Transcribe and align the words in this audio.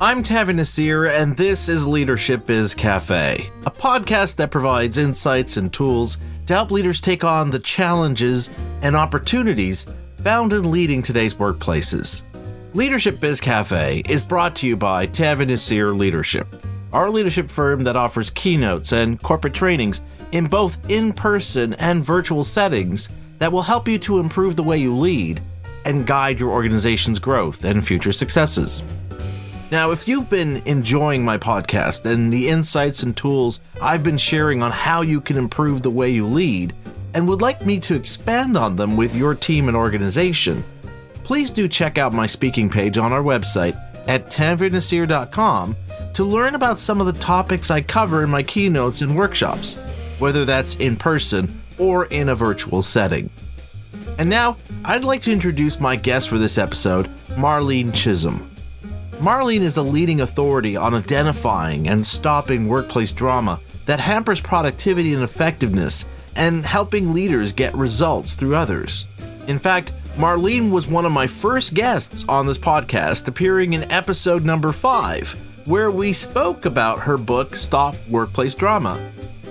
I'm 0.00 0.22
Tanveer 0.22 0.54
Naseer, 0.54 1.10
and 1.10 1.36
this 1.36 1.68
is 1.68 1.84
Leadership 1.84 2.46
Biz 2.46 2.72
Cafe, 2.72 3.50
a 3.66 3.70
podcast 3.72 4.36
that 4.36 4.52
provides 4.52 4.96
insights 4.96 5.56
and 5.56 5.72
tools 5.72 6.18
to 6.46 6.54
help 6.54 6.70
leaders 6.70 7.00
take 7.00 7.24
on 7.24 7.50
the 7.50 7.58
challenges 7.58 8.48
and 8.82 8.94
opportunities 8.94 9.86
found 10.22 10.52
in 10.52 10.70
leading 10.70 11.02
today's 11.02 11.34
workplaces. 11.34 12.22
Leadership 12.74 13.18
Biz 13.18 13.40
Cafe 13.40 14.04
is 14.08 14.22
brought 14.22 14.54
to 14.56 14.68
you 14.68 14.76
by 14.76 15.08
Tanveer 15.08 15.48
Naseer 15.48 15.98
Leadership, 15.98 16.46
our 16.92 17.10
leadership 17.10 17.50
firm 17.50 17.82
that 17.82 17.96
offers 17.96 18.30
keynotes 18.30 18.92
and 18.92 19.20
corporate 19.20 19.54
trainings 19.54 20.00
in 20.30 20.46
both 20.46 20.78
in 20.88 21.12
person 21.12 21.74
and 21.74 22.04
virtual 22.04 22.44
settings 22.44 23.08
that 23.40 23.50
will 23.50 23.62
help 23.62 23.88
you 23.88 23.98
to 23.98 24.20
improve 24.20 24.54
the 24.54 24.62
way 24.62 24.78
you 24.78 24.96
lead 24.96 25.40
and 25.84 26.06
guide 26.06 26.38
your 26.38 26.50
organization's 26.50 27.18
growth 27.18 27.64
and 27.64 27.84
future 27.84 28.12
successes. 28.12 28.84
Now, 29.70 29.90
if 29.90 30.08
you've 30.08 30.30
been 30.30 30.62
enjoying 30.64 31.22
my 31.22 31.36
podcast 31.36 32.10
and 32.10 32.32
the 32.32 32.48
insights 32.48 33.02
and 33.02 33.14
tools 33.14 33.60
I've 33.82 34.02
been 34.02 34.16
sharing 34.16 34.62
on 34.62 34.70
how 34.70 35.02
you 35.02 35.20
can 35.20 35.36
improve 35.36 35.82
the 35.82 35.90
way 35.90 36.08
you 36.08 36.26
lead, 36.26 36.72
and 37.12 37.28
would 37.28 37.42
like 37.42 37.66
me 37.66 37.78
to 37.80 37.94
expand 37.94 38.56
on 38.56 38.76
them 38.76 38.96
with 38.96 39.14
your 39.14 39.34
team 39.34 39.68
and 39.68 39.76
organization, 39.76 40.64
please 41.22 41.50
do 41.50 41.68
check 41.68 41.98
out 41.98 42.14
my 42.14 42.24
speaking 42.24 42.70
page 42.70 42.96
on 42.96 43.12
our 43.12 43.22
website 43.22 43.76
at 44.08 44.30
tanveernaseer.com 44.30 45.76
to 46.14 46.24
learn 46.24 46.54
about 46.54 46.78
some 46.78 47.00
of 47.00 47.06
the 47.06 47.20
topics 47.20 47.70
I 47.70 47.82
cover 47.82 48.24
in 48.24 48.30
my 48.30 48.42
keynotes 48.42 49.02
and 49.02 49.16
workshops, 49.16 49.76
whether 50.18 50.46
that's 50.46 50.76
in 50.76 50.96
person 50.96 51.60
or 51.78 52.06
in 52.06 52.30
a 52.30 52.34
virtual 52.34 52.80
setting. 52.80 53.28
And 54.18 54.30
now, 54.30 54.56
I'd 54.84 55.04
like 55.04 55.20
to 55.22 55.32
introduce 55.32 55.78
my 55.78 55.94
guest 55.96 56.28
for 56.30 56.38
this 56.38 56.56
episode, 56.56 57.08
Marlene 57.36 57.92
Chism. 57.92 58.47
Marlene 59.18 59.62
is 59.62 59.76
a 59.76 59.82
leading 59.82 60.20
authority 60.20 60.76
on 60.76 60.94
identifying 60.94 61.88
and 61.88 62.06
stopping 62.06 62.68
workplace 62.68 63.10
drama 63.10 63.58
that 63.84 63.98
hampers 63.98 64.40
productivity 64.40 65.12
and 65.12 65.24
effectiveness 65.24 66.06
and 66.36 66.64
helping 66.64 67.12
leaders 67.12 67.50
get 67.50 67.74
results 67.74 68.36
through 68.36 68.54
others. 68.54 69.08
In 69.48 69.58
fact, 69.58 69.90
Marlene 70.16 70.70
was 70.70 70.86
one 70.86 71.04
of 71.04 71.10
my 71.10 71.26
first 71.26 71.74
guests 71.74 72.24
on 72.28 72.46
this 72.46 72.58
podcast, 72.58 73.26
appearing 73.26 73.72
in 73.72 73.90
episode 73.90 74.44
number 74.44 74.70
five, 74.70 75.32
where 75.66 75.90
we 75.90 76.12
spoke 76.12 76.64
about 76.64 77.00
her 77.00 77.18
book, 77.18 77.56
Stop 77.56 77.96
Workplace 78.08 78.54
Drama. 78.54 79.04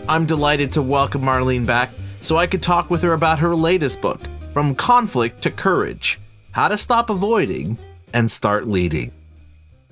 I'm 0.07 0.25
delighted 0.25 0.71
to 0.73 0.81
welcome 0.81 1.23
Marlene 1.23 1.65
back 1.65 1.91
so 2.21 2.37
I 2.37 2.47
could 2.47 2.63
talk 2.63 2.89
with 2.89 3.01
her 3.01 3.11
about 3.11 3.39
her 3.39 3.53
latest 3.53 4.01
book, 4.01 4.21
From 4.53 4.75
Conflict 4.75 5.41
to 5.41 5.51
Courage 5.51 6.19
How 6.51 6.69
to 6.69 6.77
Stop 6.77 7.09
Avoiding 7.09 7.77
and 8.13 8.31
Start 8.31 8.65
Leading. 8.65 9.11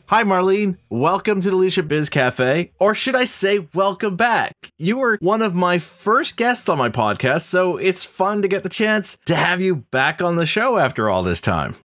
Hi, 0.10 0.24
Marlene. 0.24 0.78
Welcome 0.88 1.42
to 1.42 1.50
the 1.50 1.56
Leadership 1.56 1.88
Biz 1.88 2.10
Cafe. 2.12 2.72
Or 2.80 2.94
should 2.94 3.16
I 3.16 3.24
say, 3.24 3.68
welcome 3.74 4.16
back? 4.16 4.54
You 4.78 4.98
were 4.98 5.18
one 5.20 5.42
of 5.42 5.56
my 5.56 5.80
first 5.80 6.38
guests 6.38 6.70
on 6.70 6.78
my 6.78 6.90
podcast, 6.90 7.42
so 7.42 7.78
it's 7.78 8.04
fun 8.04 8.44
to 8.44 8.48
get 8.48 8.62
the 8.62 8.70
chance 8.70 9.18
to 9.26 9.36
have 9.36 9.60
you 9.60 9.78
back 9.78 10.22
on 10.22 10.36
the 10.36 10.46
show 10.46 10.78
after 10.78 11.10
all 11.10 11.24
this 11.24 11.42
time. 11.42 11.78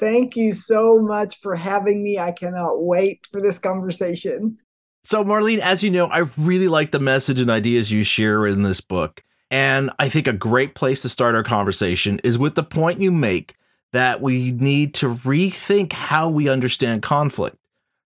Thank 0.00 0.36
you 0.36 0.54
so 0.54 0.98
much 0.98 1.38
for 1.38 1.54
having 1.54 2.02
me. 2.02 2.18
I 2.18 2.32
cannot 2.32 2.82
wait 2.82 3.26
for 3.30 3.42
this 3.42 3.58
conversation. 3.58 4.56
So, 5.04 5.22
Marlene, 5.22 5.58
as 5.58 5.84
you 5.84 5.90
know, 5.90 6.06
I 6.06 6.30
really 6.38 6.68
like 6.68 6.92
the 6.92 6.98
message 6.98 7.40
and 7.40 7.50
ideas 7.50 7.92
you 7.92 8.04
share 8.04 8.46
in 8.46 8.62
this 8.62 8.80
book. 8.80 9.22
And 9.50 9.90
I 9.98 10.08
think 10.08 10.26
a 10.26 10.32
great 10.32 10.74
place 10.74 11.02
to 11.02 11.10
start 11.10 11.34
our 11.34 11.44
conversation 11.44 12.20
is 12.24 12.38
with 12.38 12.54
the 12.54 12.64
point 12.64 13.02
you 13.02 13.12
make 13.12 13.54
that 13.92 14.22
we 14.22 14.50
need 14.50 14.94
to 14.94 15.14
rethink 15.14 15.92
how 15.92 16.30
we 16.30 16.48
understand 16.48 17.02
conflict. 17.02 17.58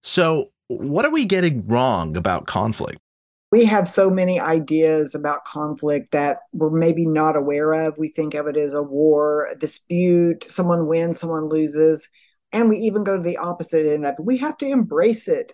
So, 0.04 0.52
what 0.68 1.06
are 1.06 1.12
we 1.12 1.26
getting 1.26 1.66
wrong 1.68 2.16
about 2.16 2.48
conflict? 2.48 3.00
We 3.52 3.66
have 3.66 3.88
so 3.88 4.12
many 4.12 4.40
ideas 4.40 5.16
about 5.16 5.46
conflict 5.46 6.12
that 6.12 6.38
we're 6.54 6.70
maybe 6.70 7.08
not 7.08 7.36
aware 7.36 7.74
of. 7.74 7.98
We 7.98 8.10
think 8.10 8.36
of 8.36 8.46
it 8.46 8.56
as 8.56 8.74
a 8.74 8.84
war, 8.84 9.48
a 9.52 9.58
dispute, 9.58 10.46
someone 10.48 10.86
wins, 10.86 11.20
someone 11.20 11.50
loses. 11.50 12.08
And 12.52 12.70
we 12.70 12.78
even 12.78 13.04
go 13.04 13.18
to 13.18 13.24
the 13.24 13.38
opposite 13.38 13.92
end 13.92 14.06
of 14.06 14.14
it. 14.20 14.24
We 14.24 14.38
have 14.38 14.58
to 14.58 14.68
embrace 14.68 15.28
it. 15.28 15.54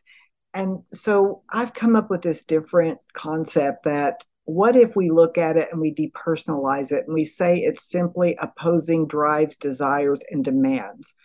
And 0.53 0.80
so 0.91 1.44
I've 1.50 1.74
come 1.74 1.96
up 1.96 2.09
with 2.09 2.22
this 2.22 2.44
different 2.44 3.00
concept 3.14 3.84
that 3.84 4.25
what 4.46 4.75
if 4.75 4.96
we 4.96 5.09
look 5.09 5.38
at 5.38 5.58
it 5.58 5.68
and 5.72 5.81
we 5.81 5.94
depersonalize 5.94 6.91
it 6.91 7.06
and 7.06 7.14
we 7.14 7.25
say 7.25 7.59
it's 7.59 7.90
simply 7.90 8.38
opposing 8.41 9.08
drives, 9.08 9.56
desires, 9.56 10.24
and 10.30 10.44
demands? 10.44 11.16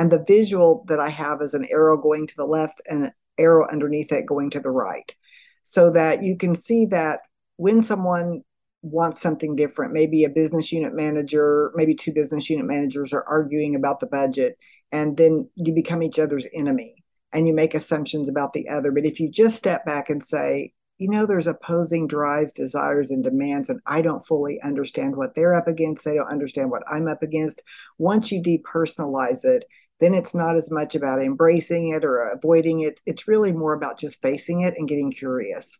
And 0.00 0.10
the 0.10 0.24
visual 0.26 0.82
that 0.88 0.98
I 0.98 1.10
have 1.10 1.42
is 1.42 1.52
an 1.52 1.66
arrow 1.70 1.98
going 1.98 2.26
to 2.26 2.34
the 2.34 2.46
left 2.46 2.80
and 2.88 3.04
an 3.04 3.12
arrow 3.36 3.68
underneath 3.70 4.10
it 4.12 4.24
going 4.24 4.48
to 4.52 4.60
the 4.60 4.70
right. 4.70 5.14
So 5.62 5.90
that 5.90 6.22
you 6.22 6.38
can 6.38 6.54
see 6.54 6.86
that 6.86 7.20
when 7.58 7.82
someone 7.82 8.40
wants 8.80 9.20
something 9.20 9.56
different, 9.56 9.92
maybe 9.92 10.24
a 10.24 10.30
business 10.30 10.72
unit 10.72 10.94
manager, 10.94 11.70
maybe 11.74 11.94
two 11.94 12.14
business 12.14 12.48
unit 12.48 12.64
managers 12.64 13.12
are 13.12 13.24
arguing 13.24 13.74
about 13.76 14.00
the 14.00 14.06
budget, 14.06 14.56
and 14.90 15.18
then 15.18 15.50
you 15.56 15.74
become 15.74 16.02
each 16.02 16.18
other's 16.18 16.46
enemy 16.54 16.94
and 17.34 17.46
you 17.46 17.52
make 17.52 17.74
assumptions 17.74 18.26
about 18.26 18.54
the 18.54 18.70
other. 18.70 18.92
But 18.92 19.04
if 19.04 19.20
you 19.20 19.30
just 19.30 19.54
step 19.54 19.84
back 19.84 20.08
and 20.08 20.24
say, 20.24 20.72
you 20.96 21.10
know, 21.10 21.26
there's 21.26 21.46
opposing 21.46 22.06
drives, 22.06 22.54
desires, 22.54 23.10
and 23.10 23.22
demands, 23.22 23.68
and 23.68 23.80
I 23.86 24.00
don't 24.00 24.20
fully 24.20 24.60
understand 24.62 25.16
what 25.16 25.34
they're 25.34 25.54
up 25.54 25.68
against. 25.68 26.04
They 26.04 26.14
don't 26.14 26.30
understand 26.30 26.70
what 26.70 26.82
I'm 26.90 27.06
up 27.06 27.22
against. 27.22 27.62
Once 27.98 28.32
you 28.32 28.42
depersonalize 28.42 29.44
it 29.44 29.64
then 30.00 30.14
it's 30.14 30.34
not 30.34 30.56
as 30.56 30.70
much 30.70 30.94
about 30.94 31.22
embracing 31.22 31.88
it 31.88 32.04
or 32.04 32.28
avoiding 32.28 32.80
it. 32.80 33.00
It's 33.06 33.28
really 33.28 33.52
more 33.52 33.74
about 33.74 33.98
just 33.98 34.22
facing 34.22 34.62
it 34.62 34.74
and 34.76 34.88
getting 34.88 35.12
curious. 35.12 35.78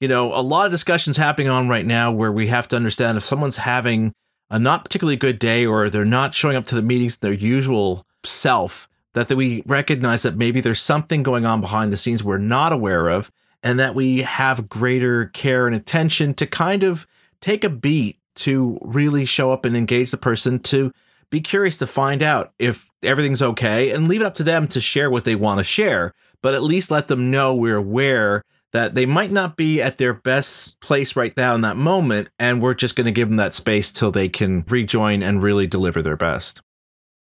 You 0.00 0.08
know, 0.08 0.32
a 0.34 0.42
lot 0.42 0.66
of 0.66 0.72
discussions 0.72 1.16
happening 1.16 1.48
on 1.48 1.68
right 1.68 1.86
now 1.86 2.12
where 2.12 2.32
we 2.32 2.48
have 2.48 2.68
to 2.68 2.76
understand 2.76 3.16
if 3.16 3.24
someone's 3.24 3.58
having 3.58 4.12
a 4.50 4.58
not 4.58 4.84
particularly 4.84 5.16
good 5.16 5.38
day 5.38 5.64
or 5.64 5.88
they're 5.88 6.04
not 6.04 6.34
showing 6.34 6.56
up 6.56 6.66
to 6.66 6.74
the 6.74 6.82
meetings 6.82 7.18
their 7.18 7.32
usual 7.32 8.04
self, 8.22 8.88
that 9.14 9.32
we 9.32 9.62
recognize 9.66 10.22
that 10.22 10.36
maybe 10.36 10.60
there's 10.60 10.80
something 10.80 11.22
going 11.22 11.46
on 11.46 11.60
behind 11.60 11.92
the 11.92 11.96
scenes 11.96 12.22
we're 12.22 12.36
not 12.36 12.72
aware 12.72 13.08
of, 13.08 13.30
and 13.62 13.80
that 13.80 13.94
we 13.94 14.22
have 14.22 14.68
greater 14.68 15.26
care 15.26 15.66
and 15.66 15.74
attention 15.74 16.34
to 16.34 16.46
kind 16.46 16.82
of 16.82 17.06
take 17.40 17.64
a 17.64 17.70
beat 17.70 18.18
to 18.34 18.78
really 18.82 19.24
show 19.24 19.52
up 19.52 19.64
and 19.64 19.76
engage 19.76 20.10
the 20.10 20.16
person 20.16 20.58
to 20.58 20.92
be 21.34 21.40
curious 21.40 21.76
to 21.78 21.86
find 21.86 22.22
out 22.22 22.52
if 22.60 22.88
everything's 23.02 23.42
okay 23.42 23.90
and 23.90 24.06
leave 24.06 24.20
it 24.20 24.24
up 24.24 24.36
to 24.36 24.44
them 24.44 24.68
to 24.68 24.80
share 24.80 25.10
what 25.10 25.24
they 25.24 25.34
want 25.34 25.58
to 25.58 25.64
share, 25.64 26.12
but 26.42 26.54
at 26.54 26.62
least 26.62 26.92
let 26.92 27.08
them 27.08 27.28
know 27.28 27.52
we're 27.52 27.78
aware 27.78 28.40
that 28.72 28.94
they 28.94 29.04
might 29.04 29.32
not 29.32 29.56
be 29.56 29.82
at 29.82 29.98
their 29.98 30.14
best 30.14 30.80
place 30.80 31.16
right 31.16 31.36
now 31.36 31.56
in 31.56 31.60
that 31.62 31.76
moment. 31.76 32.28
And 32.38 32.62
we're 32.62 32.74
just 32.74 32.94
going 32.94 33.06
to 33.06 33.10
give 33.10 33.26
them 33.26 33.36
that 33.38 33.52
space 33.52 33.90
till 33.90 34.12
they 34.12 34.28
can 34.28 34.64
rejoin 34.68 35.24
and 35.24 35.42
really 35.42 35.66
deliver 35.66 36.02
their 36.02 36.16
best. 36.16 36.60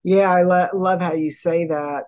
Yeah, 0.02 0.30
I 0.30 0.42
lo- 0.42 0.68
love 0.74 1.00
how 1.00 1.14
you 1.14 1.30
say 1.30 1.66
that. 1.66 2.04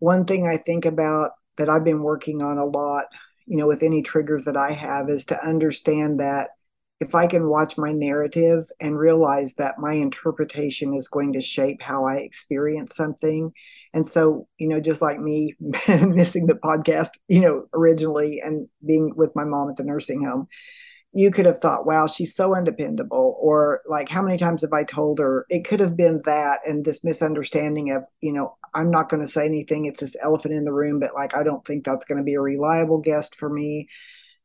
One 0.00 0.26
thing 0.26 0.46
I 0.46 0.58
think 0.58 0.84
about 0.84 1.30
that 1.56 1.70
I've 1.70 1.84
been 1.84 2.02
working 2.02 2.42
on 2.42 2.58
a 2.58 2.66
lot, 2.66 3.04
you 3.46 3.56
know, 3.56 3.66
with 3.66 3.82
any 3.82 4.02
triggers 4.02 4.44
that 4.44 4.58
I 4.58 4.72
have 4.72 5.08
is 5.08 5.24
to 5.26 5.42
understand 5.42 6.20
that 6.20 6.50
if 7.00 7.14
I 7.14 7.28
can 7.28 7.48
watch 7.48 7.78
my 7.78 7.92
narrative 7.92 8.64
and 8.80 8.98
realize 8.98 9.54
that 9.54 9.78
my 9.78 9.92
interpretation 9.92 10.94
is 10.94 11.06
going 11.06 11.32
to 11.34 11.40
shape 11.40 11.80
how 11.80 12.06
I 12.06 12.16
experience 12.16 12.96
something. 12.96 13.52
And 13.94 14.06
so, 14.06 14.48
you 14.58 14.66
know, 14.66 14.80
just 14.80 15.00
like 15.00 15.20
me 15.20 15.54
missing 15.60 16.46
the 16.46 16.58
podcast, 16.62 17.10
you 17.28 17.40
know, 17.40 17.66
originally 17.72 18.40
and 18.44 18.68
being 18.84 19.12
with 19.14 19.36
my 19.36 19.44
mom 19.44 19.70
at 19.70 19.76
the 19.76 19.84
nursing 19.84 20.24
home, 20.24 20.48
you 21.12 21.30
could 21.30 21.46
have 21.46 21.60
thought, 21.60 21.86
wow, 21.86 22.08
she's 22.08 22.34
so 22.34 22.54
undependable. 22.54 23.38
Or 23.40 23.80
like, 23.86 24.08
how 24.08 24.20
many 24.20 24.36
times 24.36 24.62
have 24.62 24.72
I 24.72 24.82
told 24.82 25.20
her? 25.20 25.46
It 25.48 25.64
could 25.64 25.80
have 25.80 25.96
been 25.96 26.20
that 26.24 26.58
and 26.66 26.84
this 26.84 27.04
misunderstanding 27.04 27.92
of, 27.92 28.02
you 28.20 28.32
know, 28.32 28.56
I'm 28.74 28.90
not 28.90 29.08
going 29.08 29.22
to 29.22 29.28
say 29.28 29.46
anything. 29.46 29.84
It's 29.84 30.00
this 30.00 30.16
elephant 30.22 30.54
in 30.54 30.64
the 30.64 30.72
room, 30.72 30.98
but 30.98 31.14
like, 31.14 31.34
I 31.34 31.44
don't 31.44 31.64
think 31.64 31.84
that's 31.84 32.04
going 32.04 32.18
to 32.18 32.24
be 32.24 32.34
a 32.34 32.40
reliable 32.40 32.98
guest 32.98 33.36
for 33.36 33.48
me 33.48 33.88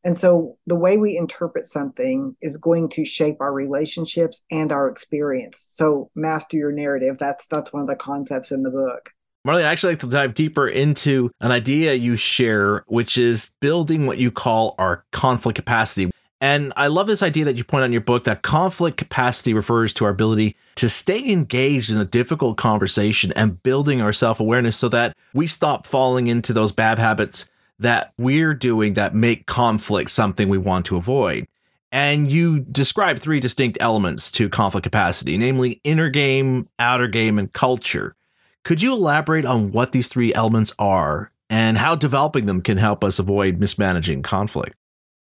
and 0.03 0.17
so 0.17 0.57
the 0.67 0.75
way 0.75 0.97
we 0.97 1.17
interpret 1.17 1.67
something 1.67 2.35
is 2.41 2.57
going 2.57 2.89
to 2.89 3.05
shape 3.05 3.37
our 3.39 3.53
relationships 3.53 4.41
and 4.51 4.71
our 4.71 4.89
experience. 4.89 5.65
So 5.69 6.09
master 6.15 6.57
your 6.57 6.71
narrative. 6.71 7.17
That's 7.17 7.45
that's 7.47 7.71
one 7.71 7.83
of 7.83 7.87
the 7.87 7.95
concepts 7.95 8.51
in 8.51 8.63
the 8.63 8.71
book. 8.71 9.11
Marlene, 9.45 9.65
I 9.65 9.71
actually 9.71 9.93
like 9.93 9.99
to 10.01 10.07
dive 10.07 10.33
deeper 10.33 10.67
into 10.67 11.29
an 11.41 11.51
idea 11.51 11.93
you 11.93 12.15
share, 12.15 12.83
which 12.87 13.17
is 13.17 13.51
building 13.59 14.05
what 14.05 14.17
you 14.17 14.31
call 14.31 14.73
our 14.77 15.05
conflict 15.11 15.57
capacity. 15.57 16.11
And 16.39 16.73
I 16.75 16.87
love 16.87 17.07
this 17.07 17.23
idea 17.23 17.45
that 17.45 17.55
you 17.55 17.63
point 17.63 17.83
out 17.83 17.85
in 17.85 17.93
your 17.93 18.01
book 18.01 18.25
that 18.25 18.41
conflict 18.41 18.97
capacity 18.97 19.53
refers 19.53 19.93
to 19.93 20.05
our 20.05 20.11
ability 20.11 20.57
to 20.75 20.89
stay 20.89 21.29
engaged 21.31 21.91
in 21.91 21.97
a 21.97 22.05
difficult 22.05 22.57
conversation 22.57 23.31
and 23.33 23.63
building 23.63 24.01
our 24.01 24.13
self 24.13 24.39
awareness 24.39 24.75
so 24.75 24.89
that 24.89 25.15
we 25.33 25.47
stop 25.47 25.87
falling 25.87 26.27
into 26.27 26.51
those 26.51 26.71
bad 26.71 26.99
habits 26.99 27.49
that 27.83 28.13
we're 28.17 28.53
doing 28.53 28.95
that 28.95 29.15
make 29.15 29.45
conflict 29.45 30.11
something 30.11 30.49
we 30.49 30.57
want 30.57 30.85
to 30.87 30.97
avoid. 30.97 31.45
And 31.91 32.31
you 32.31 32.59
describe 32.59 33.19
three 33.19 33.39
distinct 33.39 33.77
elements 33.79 34.31
to 34.31 34.49
conflict 34.49 34.83
capacity, 34.83 35.37
namely 35.37 35.79
inner 35.83 36.09
game, 36.09 36.67
outer 36.79 37.07
game, 37.07 37.37
and 37.37 37.53
culture. 37.53 38.15
Could 38.63 38.81
you 38.81 38.93
elaborate 38.93 39.45
on 39.45 39.71
what 39.71 39.91
these 39.91 40.07
three 40.07 40.33
elements 40.33 40.73
are 40.79 41.33
and 41.53 41.77
how 41.77 41.95
developing 41.95 42.47
them 42.47 42.63
can 42.63 42.79
help 42.79 43.03
us 43.03 43.19
avoid 43.19 43.59
mismanaging 43.59 44.23
conflict. 44.23 44.75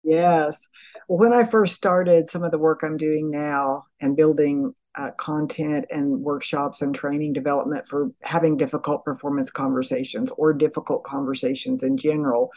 Yes. 0.04 0.68
When 1.08 1.32
I 1.32 1.42
first 1.42 1.74
started 1.74 2.28
some 2.28 2.44
of 2.44 2.52
the 2.52 2.58
work 2.58 2.82
I'm 2.84 2.96
doing 2.96 3.32
now 3.32 3.86
and 4.00 4.16
building 4.16 4.72
uh, 4.96 5.10
content 5.18 5.86
and 5.90 6.20
workshops 6.20 6.82
and 6.82 6.94
training 6.94 7.32
development 7.32 7.86
for 7.86 8.10
having 8.22 8.56
difficult 8.56 9.04
performance 9.04 9.50
conversations 9.50 10.30
or 10.36 10.52
difficult 10.52 11.04
conversations 11.04 11.82
in 11.82 11.96
general, 11.96 12.50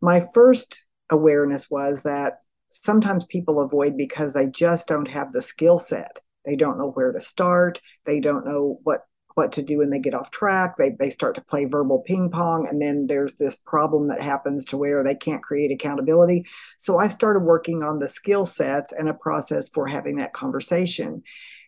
my 0.00 0.22
first 0.32 0.84
awareness 1.10 1.70
was 1.70 2.02
that 2.02 2.40
sometimes 2.68 3.24
people 3.26 3.60
avoid 3.60 3.96
because 3.96 4.32
they 4.32 4.46
just 4.46 4.88
don't 4.88 5.08
have 5.08 5.32
the 5.32 5.42
skill 5.42 5.78
set. 5.78 6.20
They 6.44 6.56
don't 6.56 6.78
know 6.78 6.90
where 6.90 7.12
to 7.12 7.20
start. 7.20 7.80
They 8.06 8.20
don't 8.20 8.46
know 8.46 8.80
what 8.82 9.00
what 9.34 9.52
to 9.52 9.62
do 9.62 9.78
when 9.78 9.90
they 9.90 9.98
get 9.98 10.14
off 10.14 10.30
track. 10.30 10.76
They 10.76 10.90
they 10.98 11.10
start 11.10 11.34
to 11.36 11.40
play 11.40 11.64
verbal 11.64 12.00
ping 12.00 12.30
pong, 12.30 12.66
and 12.68 12.80
then 12.80 13.06
there's 13.06 13.36
this 13.36 13.56
problem 13.56 14.08
that 14.08 14.20
happens 14.20 14.64
to 14.66 14.76
where 14.76 15.02
they 15.02 15.14
can't 15.14 15.42
create 15.42 15.70
accountability. 15.70 16.44
So 16.78 16.98
I 16.98 17.08
started 17.08 17.40
working 17.40 17.82
on 17.82 17.98
the 17.98 18.08
skill 18.08 18.44
sets 18.44 18.92
and 18.92 19.08
a 19.08 19.14
process 19.14 19.68
for 19.68 19.86
having 19.86 20.16
that 20.16 20.32
conversation. 20.32 21.22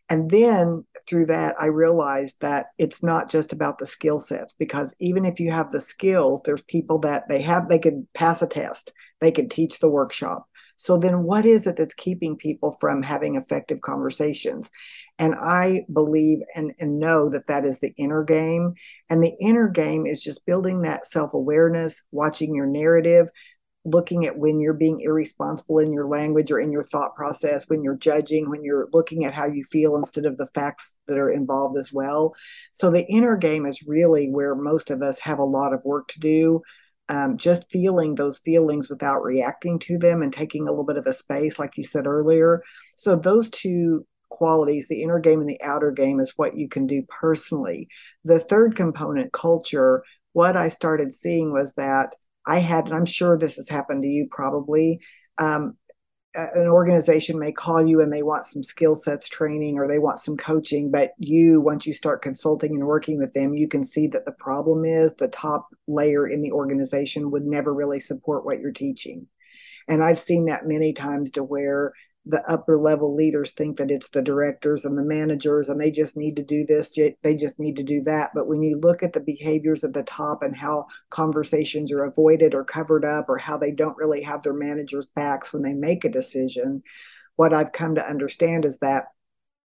And 0.08 0.30
then 0.30 0.84
through 1.08 1.26
that, 1.26 1.54
I 1.60 1.66
realized 1.66 2.36
that 2.40 2.66
it's 2.78 3.02
not 3.02 3.30
just 3.30 3.52
about 3.52 3.78
the 3.78 3.86
skill 3.86 4.20
sets 4.20 4.52
because 4.52 4.94
even 5.00 5.24
if 5.24 5.40
you 5.40 5.50
have 5.50 5.70
the 5.70 5.80
skills, 5.80 6.42
there's 6.44 6.62
people 6.62 6.98
that 7.00 7.28
they 7.28 7.40
have, 7.42 7.68
they 7.68 7.78
could 7.78 8.06
pass 8.12 8.42
a 8.42 8.46
test, 8.46 8.92
they 9.20 9.32
could 9.32 9.50
teach 9.50 9.78
the 9.78 9.88
workshop. 9.88 10.46
So 10.76 10.98
then 10.98 11.22
what 11.22 11.46
is 11.46 11.66
it 11.66 11.76
that's 11.76 11.94
keeping 11.94 12.36
people 12.36 12.76
from 12.80 13.02
having 13.02 13.36
effective 13.36 13.80
conversations? 13.80 14.70
And 15.18 15.34
I 15.34 15.82
believe 15.92 16.40
and, 16.56 16.74
and 16.80 16.98
know 16.98 17.28
that 17.28 17.46
that 17.46 17.64
is 17.64 17.78
the 17.78 17.94
inner 17.96 18.24
game. 18.24 18.74
And 19.08 19.22
the 19.22 19.36
inner 19.40 19.68
game 19.68 20.04
is 20.04 20.22
just 20.22 20.46
building 20.46 20.82
that 20.82 21.06
self 21.06 21.32
awareness, 21.32 22.02
watching 22.10 22.54
your 22.54 22.66
narrative, 22.66 23.28
looking 23.84 24.26
at 24.26 24.38
when 24.38 24.60
you're 24.60 24.72
being 24.72 25.00
irresponsible 25.00 25.78
in 25.78 25.92
your 25.92 26.06
language 26.06 26.50
or 26.50 26.58
in 26.58 26.72
your 26.72 26.82
thought 26.82 27.14
process, 27.14 27.69
when 27.69 27.82
you're 27.82 27.96
judging, 27.96 28.48
when 28.48 28.64
you're 28.64 28.88
looking 28.92 29.25
at 29.25 29.34
how 29.34 29.46
you 29.46 29.62
feel 29.64 29.96
instead 29.96 30.25
of 30.25 30.38
the 30.38 30.46
facts 30.48 30.94
that 31.06 31.19
are 31.19 31.31
involved 31.31 31.76
as 31.76 31.92
well. 31.92 32.34
So 32.72 32.90
the 32.90 33.06
inner 33.06 33.36
game 33.36 33.66
is 33.66 33.82
really 33.82 34.31
where 34.31 34.54
most 34.54 34.90
of 34.90 35.02
us 35.02 35.19
have 35.20 35.38
a 35.38 35.44
lot 35.44 35.75
of 35.75 35.84
work 35.84 36.08
to 36.08 36.20
do. 36.20 36.62
Um, 37.10 37.36
just 37.36 37.70
feeling 37.70 38.14
those 38.14 38.38
feelings 38.38 38.88
without 38.88 39.22
reacting 39.22 39.78
to 39.81 39.98
them 39.98 40.22
and 40.22 40.32
taking 40.32 40.66
a 40.66 40.70
little 40.70 40.86
bit 40.86 40.96
of 40.96 41.04
a 41.06 41.12
space, 41.12 41.58
like 41.58 41.76
you 41.76 41.82
said 41.82 42.06
earlier. 42.06 42.62
So, 42.96 43.14
those 43.14 43.50
two 43.50 44.06
qualities, 44.31 44.88
the 44.88 45.02
inner 45.02 45.19
game 45.19 45.40
and 45.40 45.48
the 45.48 45.60
outer 45.62 45.90
game, 45.90 46.19
is 46.19 46.32
what 46.36 46.56
you 46.56 46.66
can 46.66 46.86
do 46.86 47.02
personally. 47.08 47.88
The 48.25 48.38
third 48.38 48.75
component, 48.75 49.34
culture, 49.34 50.02
what 50.32 50.56
I 50.56 50.69
started 50.69 51.12
seeing 51.12 51.52
was 51.52 51.75
that 51.75 52.16
I 52.46 52.58
had, 52.58 52.87
and 52.87 52.94
I'm 52.94 53.06
sure 53.06 53.38
this 53.38 53.56
has 53.56 53.69
happened 53.69 54.02
to 54.02 54.08
you 54.08 54.29
probably. 54.31 55.00
Um, 55.38 55.76
an 56.35 56.67
organization 56.67 57.38
may 57.38 57.52
call 57.52 57.87
you 57.87 58.00
and 58.00 58.12
they 58.12 58.23
want 58.25 58.44
some 58.44 58.62
skill 58.62 58.96
sets 58.96 59.29
training 59.29 59.79
or 59.79 59.87
they 59.87 60.00
want 60.00 60.19
some 60.19 60.37
coaching, 60.37 60.91
but 60.91 61.12
you, 61.19 61.61
once 61.61 61.87
you 61.87 61.93
start 61.93 62.23
consulting 62.23 62.75
and 62.75 62.87
working 62.87 63.19
with 63.19 63.32
them, 63.35 63.55
you 63.55 63.69
can 63.69 63.85
see 63.85 64.08
that 64.08 64.25
the 64.25 64.32
problem 64.32 64.85
is 64.85 65.14
the 65.14 65.29
top 65.29 65.69
layer 65.87 66.26
in 66.26 66.43
the 66.43 66.50
organization 66.50 67.31
would 67.31 67.44
never 67.44 67.73
really 67.73 68.00
support 68.00 68.44
what 68.44 68.58
you're 68.58 68.73
teaching. 68.73 69.29
And 69.87 70.02
I've 70.02 70.19
seen 70.19 70.46
that 70.46 70.67
many 70.67 70.93
times 70.93 71.31
to 71.32 71.44
where 71.44 71.93
the 72.26 72.42
upper 72.50 72.78
level 72.78 73.14
leaders 73.14 73.52
think 73.52 73.76
that 73.76 73.90
it's 73.90 74.08
the 74.08 74.22
directors 74.22 74.84
and 74.84 74.96
the 74.96 75.02
managers 75.02 75.68
and 75.68 75.78
they 75.78 75.90
just 75.90 76.16
need 76.16 76.36
to 76.36 76.42
do 76.42 76.64
this 76.64 76.96
they 77.22 77.34
just 77.34 77.58
need 77.58 77.76
to 77.76 77.82
do 77.82 78.00
that. 78.02 78.30
But 78.34 78.46
when 78.46 78.62
you 78.62 78.78
look 78.80 79.02
at 79.02 79.12
the 79.12 79.20
behaviors 79.20 79.84
at 79.84 79.92
the 79.92 80.02
top 80.04 80.42
and 80.42 80.56
how 80.56 80.86
conversations 81.10 81.92
are 81.92 82.04
avoided 82.04 82.54
or 82.54 82.64
covered 82.64 83.04
up 83.04 83.28
or 83.28 83.36
how 83.36 83.58
they 83.58 83.70
don't 83.70 83.96
really 83.96 84.22
have 84.22 84.42
their 84.42 84.54
managers 84.54 85.06
backs 85.14 85.52
when 85.52 85.62
they 85.62 85.74
make 85.74 86.04
a 86.04 86.08
decision 86.08 86.82
what 87.36 87.52
i've 87.52 87.72
come 87.72 87.94
to 87.94 88.06
understand 88.06 88.64
is 88.64 88.78
that 88.78 89.04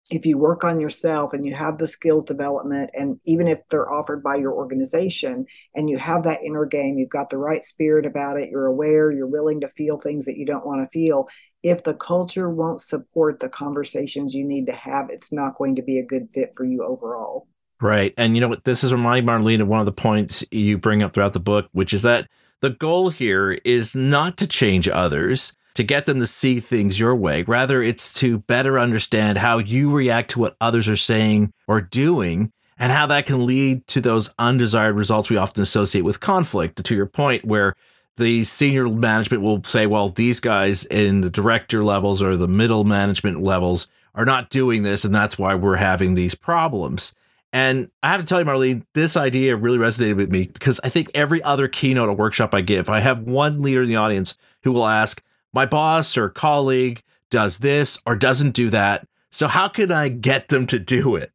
if 0.10 0.26
you 0.26 0.38
work 0.38 0.64
on 0.64 0.80
yourself 0.80 1.34
and 1.34 1.46
you 1.46 1.54
have 1.54 1.78
the 1.78 1.88
skills 1.88 2.24
development 2.24 2.90
and 2.94 3.20
even 3.26 3.48
if 3.48 3.60
they're 3.70 3.92
offered 3.92 4.24
by 4.24 4.36
your 4.36 4.54
organization 4.54 5.46
and 5.76 5.90
you 5.90 5.98
have 5.98 6.24
that 6.24 6.42
inner 6.44 6.66
game 6.66 6.98
you've 6.98 7.10
got 7.10 7.30
the 7.30 7.38
right 7.38 7.64
spirit 7.64 8.06
about 8.06 8.40
it 8.40 8.50
you're 8.50 8.66
aware 8.66 9.12
you're 9.12 9.28
willing 9.28 9.60
to 9.60 9.68
feel 9.70 9.98
things 9.98 10.26
that 10.26 10.38
you 10.38 10.46
don't 10.46 10.66
want 10.66 10.82
to 10.82 10.98
feel 10.98 11.28
if 11.64 11.84
the 11.84 11.94
culture 11.96 12.50
won't 12.50 12.82
support 12.82 13.40
the 13.40 13.50
conversations 13.50 14.34
you 14.34 14.46
need 14.46 14.66
to 14.66 14.74
have 14.74 15.08
it's 15.10 15.34
not 15.34 15.58
going 15.58 15.76
to 15.76 15.82
be 15.82 15.98
a 16.00 16.06
good 16.06 16.28
fit 16.32 16.52
for 16.56 16.64
you 16.64 16.84
overall. 16.84 17.48
Right 17.82 18.14
and 18.18 18.36
you 18.36 18.42
know 18.42 18.48
what 18.48 18.64
this 18.64 18.84
is 18.84 18.94
reminding 18.94 19.28
marlene 19.28 19.62
of 19.62 19.68
one 19.68 19.80
of 19.80 19.86
the 19.86 19.92
points 19.92 20.44
you 20.52 20.78
bring 20.78 21.04
up 21.04 21.14
throughout 21.14 21.34
the 21.34 21.40
book 21.40 21.68
which 21.74 21.94
is 21.94 22.02
that 22.04 22.28
the 22.60 22.70
goal 22.72 23.10
here 23.10 23.60
is 23.64 23.94
not 23.94 24.38
to 24.38 24.48
change 24.48 24.88
others 24.88 25.54
to 25.78 25.84
get 25.84 26.08
them 26.08 26.20
to 26.20 26.26
see 26.26 26.60
things 26.60 27.00
your 27.00 27.16
way. 27.16 27.44
Rather, 27.44 27.84
it's 27.84 28.12
to 28.12 28.40
better 28.40 28.80
understand 28.80 29.38
how 29.38 29.60
you 29.60 29.94
react 29.94 30.32
to 30.32 30.40
what 30.40 30.58
others 30.60 30.88
are 30.88 30.96
saying 30.96 31.54
or 31.68 31.82
doing 31.82 32.52
and 32.80 32.92
how 32.92 33.06
that 33.06 33.28
can 33.28 33.46
lead 33.46 33.86
to 33.86 34.02
those 34.02 34.34
undesired 34.40 34.96
results 34.96 35.30
we 35.30 35.38
often 35.38 35.62
associate 35.62 36.02
with 36.02 36.20
conflict. 36.20 36.84
To 36.84 36.96
your 36.96 37.06
point, 37.06 37.46
where 37.46 37.76
the 38.18 38.44
senior 38.44 38.88
management 38.88 39.44
will 39.44 39.64
say, 39.66 39.86
well, 39.86 40.10
these 40.10 40.40
guys 40.40 40.84
in 40.86 41.22
the 41.22 41.30
director 41.30 41.84
levels 41.84 42.24
or 42.24 42.36
the 42.36 42.48
middle 42.48 42.84
management 42.84 43.44
levels 43.44 43.88
are 44.16 44.26
not 44.26 44.50
doing 44.50 44.82
this, 44.82 45.06
and 45.06 45.14
that's 45.14 45.38
why 45.38 45.54
we're 45.54 45.76
having 45.76 46.16
these 46.16 46.34
problems. 46.34 47.14
And 47.54 47.92
I 48.02 48.10
have 48.10 48.22
to 48.22 48.26
tell 48.26 48.40
you, 48.40 48.46
Marlene, 48.46 48.84
this 48.96 49.16
idea 49.16 49.56
really 49.56 49.78
resonated 49.78 50.16
with 50.16 50.32
me 50.32 50.48
because 50.52 50.80
I 50.84 50.90
think 50.90 51.12
every 51.14 51.44
other 51.44 51.68
keynote 51.68 52.10
or 52.10 52.16
workshop 52.16 52.56
I 52.56 52.62
give, 52.62 52.90
I 52.90 53.02
have 53.02 53.22
one 53.22 53.62
leader 53.62 53.84
in 53.84 53.90
the 53.90 53.96
audience 53.96 54.40
who 54.64 54.72
will 54.72 54.88
ask, 54.88 55.22
my 55.58 55.66
boss 55.66 56.16
or 56.16 56.30
colleague 56.30 57.02
does 57.32 57.58
this 57.58 58.00
or 58.06 58.16
doesn't 58.16 58.52
do 58.52 58.70
that. 58.70 59.08
So 59.32 59.48
how 59.48 59.68
can 59.68 59.92
I 59.92 60.08
get 60.08 60.50
them 60.50 60.68
to 60.68 60.78
do 60.78 61.16
it? 61.16 61.32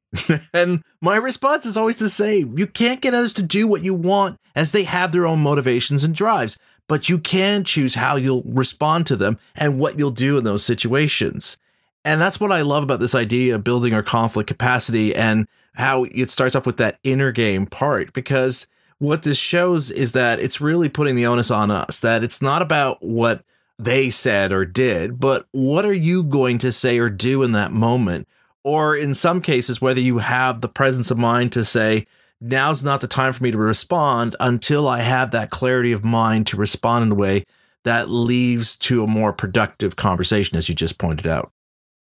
and 0.54 0.84
my 1.00 1.16
response 1.16 1.66
is 1.66 1.76
always 1.76 1.98
the 1.98 2.08
same. 2.08 2.56
You 2.56 2.68
can't 2.68 3.00
get 3.00 3.14
others 3.14 3.32
to 3.32 3.42
do 3.42 3.66
what 3.66 3.82
you 3.82 3.94
want 3.94 4.38
as 4.54 4.70
they 4.70 4.84
have 4.84 5.10
their 5.10 5.26
own 5.26 5.40
motivations 5.40 6.04
and 6.04 6.14
drives, 6.14 6.56
but 6.86 7.08
you 7.08 7.18
can 7.18 7.64
choose 7.64 7.96
how 7.96 8.14
you'll 8.14 8.44
respond 8.44 9.08
to 9.08 9.16
them 9.16 9.40
and 9.56 9.80
what 9.80 9.98
you'll 9.98 10.12
do 10.12 10.38
in 10.38 10.44
those 10.44 10.64
situations. 10.64 11.56
And 12.04 12.20
that's 12.20 12.38
what 12.38 12.52
I 12.52 12.62
love 12.62 12.84
about 12.84 13.00
this 13.00 13.16
idea 13.16 13.56
of 13.56 13.64
building 13.64 13.92
our 13.92 14.04
conflict 14.04 14.46
capacity 14.46 15.16
and 15.16 15.48
how 15.74 16.04
it 16.04 16.30
starts 16.30 16.54
off 16.54 16.64
with 16.64 16.76
that 16.76 17.00
inner 17.02 17.32
game 17.32 17.66
part 17.66 18.12
because 18.12 18.68
what 18.98 19.24
this 19.24 19.36
shows 19.36 19.90
is 19.90 20.12
that 20.12 20.38
it's 20.38 20.60
really 20.60 20.88
putting 20.88 21.16
the 21.16 21.26
onus 21.26 21.50
on 21.50 21.72
us 21.72 21.98
that 21.98 22.22
it's 22.22 22.40
not 22.40 22.62
about 22.62 23.02
what 23.02 23.42
they 23.84 24.10
said 24.10 24.52
or 24.52 24.64
did, 24.64 25.18
but 25.18 25.46
what 25.52 25.84
are 25.84 25.92
you 25.92 26.22
going 26.22 26.58
to 26.58 26.72
say 26.72 26.98
or 26.98 27.10
do 27.10 27.42
in 27.42 27.52
that 27.52 27.72
moment? 27.72 28.28
Or 28.64 28.96
in 28.96 29.14
some 29.14 29.40
cases, 29.40 29.80
whether 29.80 30.00
you 30.00 30.18
have 30.18 30.60
the 30.60 30.68
presence 30.68 31.10
of 31.10 31.18
mind 31.18 31.52
to 31.52 31.64
say, 31.64 32.06
now's 32.40 32.82
not 32.82 33.00
the 33.00 33.08
time 33.08 33.32
for 33.32 33.42
me 33.42 33.50
to 33.50 33.58
respond 33.58 34.36
until 34.38 34.88
I 34.88 35.00
have 35.00 35.30
that 35.32 35.50
clarity 35.50 35.92
of 35.92 36.04
mind 36.04 36.46
to 36.48 36.56
respond 36.56 37.04
in 37.04 37.12
a 37.12 37.16
way 37.16 37.44
that 37.84 38.08
leads 38.08 38.76
to 38.78 39.02
a 39.02 39.08
more 39.08 39.32
productive 39.32 39.96
conversation, 39.96 40.56
as 40.56 40.68
you 40.68 40.74
just 40.74 40.98
pointed 40.98 41.26
out. 41.26 41.50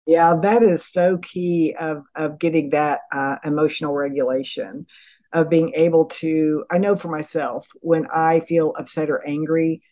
Yeah, 0.07 0.35
that 0.43 0.63
is 0.63 0.85
so 0.85 1.19
key 1.19 1.77
of, 1.79 2.03
of 2.17 2.39
getting 2.39 2.71
that 2.71 3.01
uh, 3.13 3.37
emotional 3.45 3.95
regulation, 3.95 4.87
of 5.33 5.51
being 5.51 5.73
able 5.75 6.07
to. 6.07 6.65
I 6.71 6.79
know 6.79 6.97
for 6.97 7.09
myself, 7.09 7.69
when 7.83 8.07
I 8.13 8.41
feel 8.41 8.75
upset 8.77 9.11
or 9.11 9.25
angry, 9.29 9.83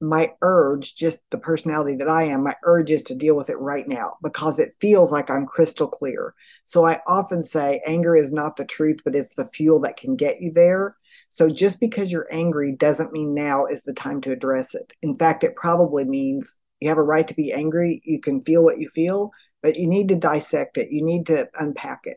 my 0.00 0.32
urge, 0.42 0.94
just 0.94 1.20
the 1.30 1.38
personality 1.38 1.94
that 1.96 2.08
I 2.08 2.24
am, 2.24 2.44
my 2.44 2.54
urge 2.64 2.90
is 2.90 3.02
to 3.04 3.14
deal 3.14 3.36
with 3.36 3.50
it 3.50 3.58
right 3.58 3.86
now 3.86 4.14
because 4.22 4.58
it 4.58 4.74
feels 4.80 5.12
like 5.12 5.30
I'm 5.30 5.46
crystal 5.46 5.88
clear. 5.88 6.34
So 6.64 6.86
I 6.86 7.00
often 7.06 7.42
say 7.42 7.82
anger 7.86 8.16
is 8.16 8.32
not 8.32 8.56
the 8.56 8.64
truth, 8.64 9.00
but 9.04 9.14
it's 9.14 9.34
the 9.34 9.44
fuel 9.44 9.80
that 9.80 9.98
can 9.98 10.16
get 10.16 10.40
you 10.40 10.52
there. 10.52 10.96
So 11.28 11.50
just 11.50 11.80
because 11.80 12.10
you're 12.10 12.28
angry 12.30 12.72
doesn't 12.72 13.12
mean 13.12 13.34
now 13.34 13.66
is 13.66 13.82
the 13.82 13.92
time 13.92 14.20
to 14.22 14.32
address 14.32 14.74
it. 14.74 14.92
In 15.02 15.14
fact, 15.14 15.44
it 15.44 15.56
probably 15.56 16.04
means 16.04 16.56
you 16.80 16.88
have 16.88 16.98
a 16.98 17.02
right 17.02 17.28
to 17.28 17.34
be 17.34 17.52
angry. 17.52 18.00
You 18.04 18.20
can 18.20 18.40
feel 18.40 18.64
what 18.64 18.80
you 18.80 18.88
feel, 18.88 19.30
but 19.62 19.76
you 19.76 19.86
need 19.86 20.08
to 20.08 20.16
dissect 20.16 20.78
it, 20.78 20.90
you 20.90 21.04
need 21.04 21.26
to 21.26 21.48
unpack 21.58 22.00
it. 22.04 22.16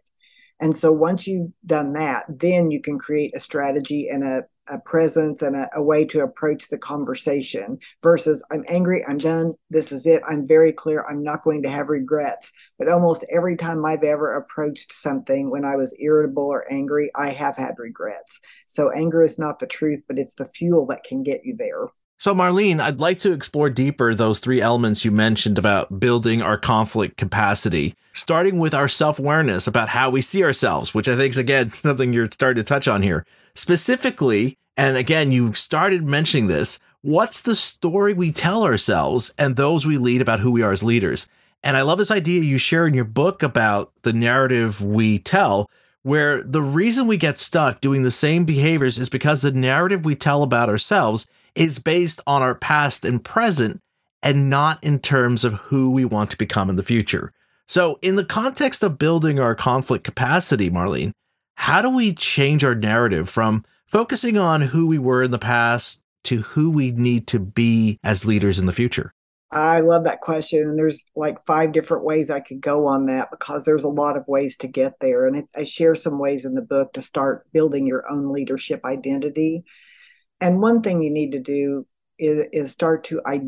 And 0.60 0.74
so 0.74 0.94
once 0.94 1.28
you've 1.28 1.52
done 1.66 1.94
that, 1.94 2.26
then 2.30 2.72
you 2.72 2.82
can 2.82 2.98
create 2.98 3.36
a 3.36 3.40
strategy 3.40 4.08
and 4.08 4.24
a 4.24 4.44
a 4.68 4.80
presence 4.80 5.42
and 5.42 5.56
a, 5.56 5.70
a, 5.76 5.82
way 5.82 6.06
to 6.06 6.22
approach 6.22 6.70
the 6.70 6.78
conversation 6.78 7.78
versus 8.02 8.44
I'm 8.52 8.64
angry, 8.68 9.06
I'm 9.06 9.18
done, 9.18 9.54
this 9.70 9.92
is 9.92 10.06
it, 10.06 10.22
I'm 10.28 10.48
very 10.48 10.72
clear, 10.72 11.06
I'm 11.10 11.24
not 11.24 11.44
going 11.44 11.64
to 11.64 11.70
have 11.70 11.90
regrets. 11.90 12.52
But 12.80 12.88
almost 12.88 13.26
every 13.34 13.58
time 13.58 13.86
I've 13.86 14.04
ever 14.04 14.36
approached 14.36 14.94
something 14.94 15.50
when 15.50 15.66
I 15.66 15.76
was 15.76 15.96
irritable 16.00 16.44
or 16.44 16.72
angry, 16.72 17.12
I 17.16 17.30
have 17.30 17.58
had 17.58 17.76
regrets. 17.78 18.40
So 18.68 18.92
anger 18.92 19.22
is 19.22 19.38
not 19.38 19.60
the 19.60 19.68
truth, 19.68 20.04
but 20.08 20.18
it's 20.18 20.36
the 20.36 20.46
fuel 20.46 20.86
that 20.88 21.04
can 21.04 21.24
get 21.24 21.42
you 21.44 21.56
there. 21.58 21.88
So, 22.18 22.34
Marlene, 22.34 22.80
I'd 22.80 23.00
like 23.00 23.20
to 23.20 23.34
explore 23.34 23.70
deeper 23.70 24.16
those 24.16 24.40
three 24.40 24.62
elements 24.62 25.04
you 25.04 25.12
mentioned 25.12 25.58
about 25.58 26.00
building 26.00 26.42
our 26.42 26.58
conflict 26.58 27.18
capacity, 27.18 27.96
starting 28.14 28.60
with 28.60 28.74
our 28.74 28.88
self 28.88 29.20
awareness 29.20 29.68
about 29.68 29.90
how 29.90 30.10
we 30.10 30.22
see 30.22 30.44
ourselves, 30.44 30.94
which 30.94 31.10
I 31.10 31.18
think 31.18 31.34
is, 31.34 31.38
again, 31.38 31.74
something 31.84 32.14
you're 32.14 32.30
starting 32.32 32.64
to 32.64 32.68
touch 32.68 32.88
on 32.88 33.02
here. 33.04 33.26
Specifically, 33.56 34.58
And 34.76 34.98
again, 34.98 35.32
you 35.32 35.54
started 35.54 36.04
mentioning 36.04 36.48
this. 36.48 36.80
What's 37.02 37.42
the 37.42 37.56
story 37.56 38.14
we 38.14 38.32
tell 38.32 38.64
ourselves 38.64 39.34
and 39.38 39.56
those 39.56 39.86
we 39.86 39.98
lead 39.98 40.22
about 40.22 40.40
who 40.40 40.52
we 40.52 40.64
are 40.64 40.72
as 40.72 40.84
leaders? 40.84 41.28
And 41.62 41.78
I 41.78 41.82
love 41.82 41.98
this 41.98 42.12
idea 42.12 42.42
you 42.42 42.58
share 42.58 42.88
in 42.88 42.94
your 42.94 43.06
book 43.06 43.44
about 43.44 43.92
the 44.04 44.14
narrative 44.14 44.82
we 44.82 45.20
tell, 45.20 45.70
where 46.02 46.42
the 46.42 46.62
reason 46.62 47.06
we 47.08 47.18
get 47.18 47.38
stuck 47.38 47.82
doing 47.82 48.04
the 48.04 48.12
same 48.12 48.46
behaviors 48.46 48.98
is 48.98 49.10
because 49.10 49.42
the 49.42 49.52
narrative 49.52 50.04
we 50.06 50.16
tell 50.16 50.44
about 50.44 50.70
ourselves 50.70 51.28
is 51.56 51.80
based 51.80 52.22
on 52.26 52.42
our 52.42 52.56
past 52.56 53.06
and 53.06 53.24
present 53.24 53.80
and 54.22 54.50
not 54.50 54.84
in 54.84 55.00
terms 55.00 55.44
of 55.44 55.54
who 55.54 55.92
we 55.92 56.06
want 56.06 56.32
to 56.32 56.38
become 56.38 56.70
in 56.70 56.76
the 56.76 56.84
future. 56.84 57.32
So, 57.68 58.00
in 58.02 58.16
the 58.16 58.26
context 58.26 58.84
of 58.84 58.98
building 58.98 59.40
our 59.40 59.56
conflict 59.56 60.04
capacity, 60.04 60.70
Marlene, 60.70 61.12
how 61.56 61.82
do 61.82 61.90
we 61.90 62.14
change 62.14 62.64
our 62.64 62.76
narrative 62.76 63.30
from 63.30 63.64
focusing 63.86 64.38
on 64.38 64.62
who 64.62 64.88
we 64.88 64.98
were 64.98 65.24
in 65.24 65.32
the 65.32 65.40
past 65.40 66.02
to 66.26 66.42
who 66.42 66.70
we 66.70 66.92
need 66.92 67.28
to 67.28 67.40
be 67.40 68.00
as 68.04 68.26
leaders 68.26 68.60
in 68.60 68.66
the 68.66 68.74
future? 68.74 69.14
I 69.52 69.82
love 69.82 70.04
that 70.06 70.22
question. 70.22 70.62
And 70.62 70.80
there's 70.80 71.06
like 71.16 71.40
five 71.46 71.74
different 71.74 72.04
ways 72.04 72.32
I 72.32 72.40
could 72.40 72.60
go 72.60 72.88
on 72.88 73.06
that 73.06 73.30
because 73.30 73.66
there's 73.66 73.84
a 73.84 73.90
lot 73.90 74.18
of 74.18 74.28
ways 74.28 74.58
to 74.58 74.68
get 74.68 74.94
there. 75.00 75.28
And 75.28 75.48
I 75.56 75.64
share 75.64 75.96
some 75.96 76.18
ways 76.18 76.44
in 76.44 76.56
the 76.56 76.64
book 76.64 76.94
to 76.94 77.04
start 77.04 77.46
building 77.54 77.86
your 77.86 78.10
own 78.10 78.34
leadership 78.34 78.84
identity. 78.84 79.64
And 80.44 80.62
one 80.62 80.82
thing 80.82 81.02
you 81.02 81.10
need 81.10 81.32
to 81.32 81.40
do 81.40 81.88
is, 82.20 82.46
is 82.52 82.72
start 82.72 83.06
to 83.06 83.22
I, 83.26 83.42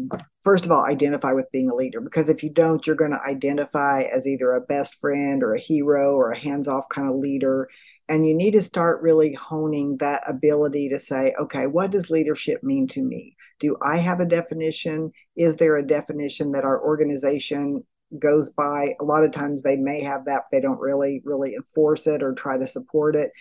first 0.44 0.66
of 0.66 0.72
all 0.72 0.86
identify 0.86 1.34
with 1.34 1.52
being 1.52 1.70
a 1.70 1.76
leader 1.76 2.00
because 2.00 2.30
if 2.30 2.42
you 2.42 2.50
don't 2.50 2.88
you're 2.88 2.96
going 2.96 3.12
to 3.12 3.22
identify 3.28 4.04
as 4.04 4.26
either 4.26 4.54
a 4.54 4.62
best 4.62 4.96
friend 4.96 5.44
or 5.44 5.54
a 5.54 5.60
hero 5.60 6.16
or 6.16 6.32
a 6.32 6.40
hands-off 6.40 6.88
kind 6.90 7.10
of 7.10 7.18
leader. 7.18 7.70
And 8.08 8.26
you 8.26 8.34
need 8.34 8.52
to 8.52 8.62
start 8.62 9.02
really 9.02 9.34
honing 9.34 9.98
that 9.98 10.24
ability 10.26 10.88
to 10.90 10.98
say 10.98 11.36
okay 11.38 11.68
what 11.68 11.92
does 11.92 12.10
leadership 12.10 12.64
mean 12.64 12.88
to 12.88 13.04
me? 13.04 13.36
Do 13.60 13.76
i 13.82 13.98
have 13.98 14.22
a 14.22 14.26
definition? 14.26 15.12
Is 15.36 15.58
there 15.58 15.76
a 15.76 15.86
definition 15.86 16.54
that 16.54 16.64
our 16.64 16.82
organization 16.82 17.84
goes 18.18 18.52
by? 18.52 18.94
A 19.02 19.04
lot 19.04 19.26
of 19.26 19.34
times 19.34 19.64
they 19.64 19.76
may 19.76 20.02
have 20.02 20.26
that 20.26 20.44
but 20.50 20.58
they 20.58 20.62
don't 20.62 20.80
really 20.80 21.22
really 21.26 21.56
enforce 21.56 22.08
it 22.08 22.24
or 22.24 22.34
try 22.34 22.58
to 22.58 22.68
support 22.68 23.18
it. 23.18 23.32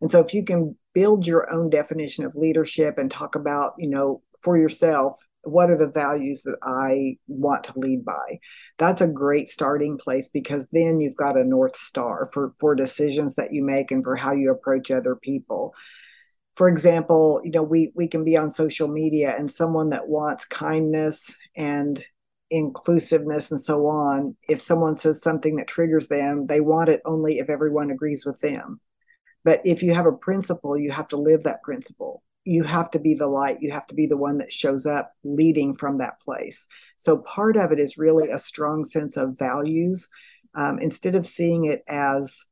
And 0.00 0.10
so 0.10 0.20
if 0.20 0.34
you 0.34 0.44
can 0.44 0.76
build 0.98 1.28
your 1.28 1.52
own 1.52 1.70
definition 1.70 2.24
of 2.24 2.34
leadership 2.34 2.98
and 2.98 3.08
talk 3.08 3.36
about 3.36 3.74
you 3.78 3.88
know 3.88 4.20
for 4.42 4.58
yourself 4.58 5.14
what 5.42 5.70
are 5.70 5.78
the 5.78 5.90
values 5.90 6.42
that 6.42 6.58
I 6.62 7.16
want 7.26 7.64
to 7.64 7.78
lead 7.78 8.04
by? 8.04 8.40
That's 8.76 9.00
a 9.00 9.06
great 9.06 9.48
starting 9.48 9.96
place 9.96 10.28
because 10.28 10.66
then 10.72 11.00
you've 11.00 11.16
got 11.16 11.38
a 11.38 11.44
North 11.44 11.76
Star 11.76 12.28
for, 12.32 12.52
for 12.60 12.74
decisions 12.74 13.36
that 13.36 13.52
you 13.52 13.64
make 13.64 13.90
and 13.90 14.04
for 14.04 14.16
how 14.16 14.32
you 14.32 14.50
approach 14.50 14.90
other 14.90 15.16
people. 15.16 15.74
For 16.54 16.68
example, 16.68 17.40
you 17.44 17.52
know, 17.52 17.62
we, 17.62 17.92
we 17.94 18.08
can 18.08 18.24
be 18.24 18.36
on 18.36 18.50
social 18.50 18.88
media 18.88 19.34
and 19.38 19.50
someone 19.50 19.90
that 19.90 20.08
wants 20.08 20.44
kindness 20.44 21.36
and 21.56 21.98
inclusiveness 22.50 23.50
and 23.50 23.60
so 23.60 23.86
on, 23.86 24.36
if 24.48 24.60
someone 24.60 24.96
says 24.96 25.22
something 25.22 25.56
that 25.56 25.68
triggers 25.68 26.08
them, 26.08 26.46
they 26.46 26.60
want 26.60 26.88
it 26.88 27.00
only 27.04 27.38
if 27.38 27.48
everyone 27.48 27.90
agrees 27.90 28.24
with 28.24 28.40
them. 28.40 28.80
But 29.44 29.60
if 29.64 29.82
you 29.82 29.94
have 29.94 30.06
a 30.06 30.12
principle, 30.12 30.76
you 30.76 30.90
have 30.90 31.08
to 31.08 31.16
live 31.16 31.44
that 31.44 31.62
principle 31.62 32.22
you 32.48 32.62
have 32.62 32.90
to 32.90 32.98
be 32.98 33.12
the 33.12 33.26
light. 33.26 33.60
You 33.60 33.70
have 33.72 33.86
to 33.88 33.94
be 33.94 34.06
the 34.06 34.16
one 34.16 34.38
that 34.38 34.52
shows 34.52 34.86
up 34.86 35.12
leading 35.22 35.74
from 35.74 35.98
that 35.98 36.18
place. 36.18 36.66
So 36.96 37.18
part 37.18 37.58
of 37.58 37.72
it 37.72 37.78
is 37.78 37.98
really 37.98 38.30
a 38.30 38.38
strong 38.38 38.86
sense 38.86 39.18
of 39.18 39.38
values 39.38 40.08
um, 40.54 40.78
instead 40.78 41.14
of 41.14 41.26
seeing 41.26 41.66
it 41.66 41.82
as 41.86 42.46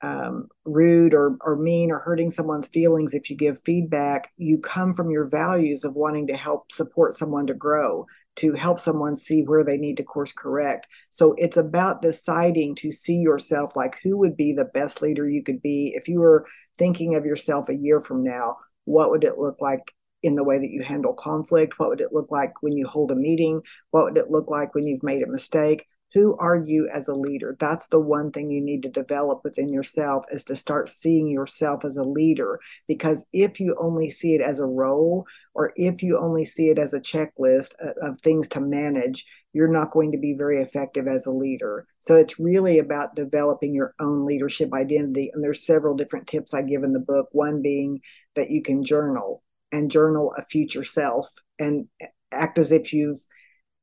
um, 0.00 0.46
rude 0.64 1.12
or, 1.12 1.36
or 1.40 1.56
mean 1.56 1.90
or 1.90 1.98
hurting 1.98 2.30
someone's 2.30 2.68
feelings 2.68 3.14
if 3.14 3.30
you 3.30 3.36
give 3.36 3.62
feedback 3.64 4.30
you 4.36 4.58
come 4.58 4.92
from 4.92 5.10
your 5.10 5.24
values 5.30 5.82
of 5.82 5.94
wanting 5.94 6.26
to 6.26 6.36
help 6.36 6.70
support 6.70 7.14
someone 7.14 7.46
to 7.46 7.54
grow 7.54 8.04
to 8.36 8.52
help 8.54 8.78
someone 8.78 9.16
see 9.16 9.42
where 9.42 9.64
they 9.64 9.76
need 9.76 9.96
to 9.96 10.02
course 10.02 10.32
correct 10.32 10.86
so 11.10 11.34
it's 11.38 11.56
about 11.56 12.02
deciding 12.02 12.74
to 12.74 12.90
see 12.90 13.16
yourself 13.16 13.76
like 13.76 13.98
who 14.02 14.16
would 14.18 14.36
be 14.36 14.52
the 14.52 14.64
best 14.66 15.02
leader 15.02 15.28
you 15.28 15.42
could 15.42 15.60
be 15.62 15.92
if 15.94 16.08
you 16.08 16.20
were 16.20 16.46
thinking 16.78 17.14
of 17.14 17.24
yourself 17.24 17.68
a 17.68 17.76
year 17.76 18.00
from 18.00 18.22
now 18.22 18.56
what 18.84 19.10
would 19.10 19.24
it 19.24 19.38
look 19.38 19.60
like 19.60 19.92
in 20.24 20.36
the 20.36 20.44
way 20.44 20.58
that 20.58 20.70
you 20.70 20.82
handle 20.82 21.12
conflict? 21.12 21.78
What 21.78 21.90
would 21.90 22.00
it 22.00 22.12
look 22.12 22.30
like 22.30 22.62
when 22.62 22.76
you 22.76 22.86
hold 22.86 23.12
a 23.12 23.14
meeting? 23.14 23.60
What 23.90 24.04
would 24.04 24.16
it 24.16 24.30
look 24.30 24.50
like 24.50 24.74
when 24.74 24.86
you've 24.86 25.02
made 25.02 25.22
a 25.22 25.30
mistake? 25.30 25.86
Who 26.14 26.36
are 26.38 26.56
you 26.56 26.88
as 26.94 27.08
a 27.08 27.14
leader? 27.14 27.56
That's 27.58 27.88
the 27.88 28.00
one 28.00 28.30
thing 28.30 28.50
you 28.50 28.60
need 28.60 28.84
to 28.84 28.88
develop 28.88 29.40
within 29.42 29.72
yourself 29.72 30.24
is 30.30 30.44
to 30.44 30.56
start 30.56 30.88
seeing 30.88 31.28
yourself 31.28 31.84
as 31.84 31.96
a 31.96 32.04
leader. 32.04 32.60
Because 32.86 33.26
if 33.32 33.58
you 33.58 33.76
only 33.80 34.10
see 34.10 34.34
it 34.34 34.40
as 34.40 34.60
a 34.60 34.66
role, 34.66 35.26
or 35.54 35.72
if 35.74 36.02
you 36.02 36.18
only 36.18 36.44
see 36.44 36.68
it 36.68 36.78
as 36.78 36.94
a 36.94 37.00
checklist 37.00 37.72
of 38.00 38.20
things 38.20 38.48
to 38.50 38.60
manage, 38.60 39.26
you're 39.52 39.68
not 39.68 39.90
going 39.90 40.12
to 40.12 40.18
be 40.18 40.34
very 40.36 40.60
effective 40.62 41.08
as 41.08 41.26
a 41.26 41.32
leader. 41.32 41.86
So 41.98 42.14
it's 42.14 42.38
really 42.38 42.78
about 42.78 43.16
developing 43.16 43.74
your 43.74 43.94
own 44.00 44.24
leadership 44.24 44.72
identity. 44.72 45.30
And 45.32 45.42
there's 45.42 45.66
several 45.66 45.96
different 45.96 46.26
tips 46.26 46.54
I 46.54 46.62
give 46.62 46.84
in 46.84 46.92
the 46.92 47.00
book. 47.00 47.28
One 47.32 47.60
being 47.60 48.00
that 48.36 48.50
you 48.50 48.62
can 48.62 48.84
journal 48.84 49.42
and 49.72 49.90
journal 49.90 50.32
a 50.38 50.42
future 50.42 50.84
self 50.84 51.28
and 51.58 51.86
act 52.30 52.58
as 52.58 52.70
if 52.72 52.92
you've 52.92 53.20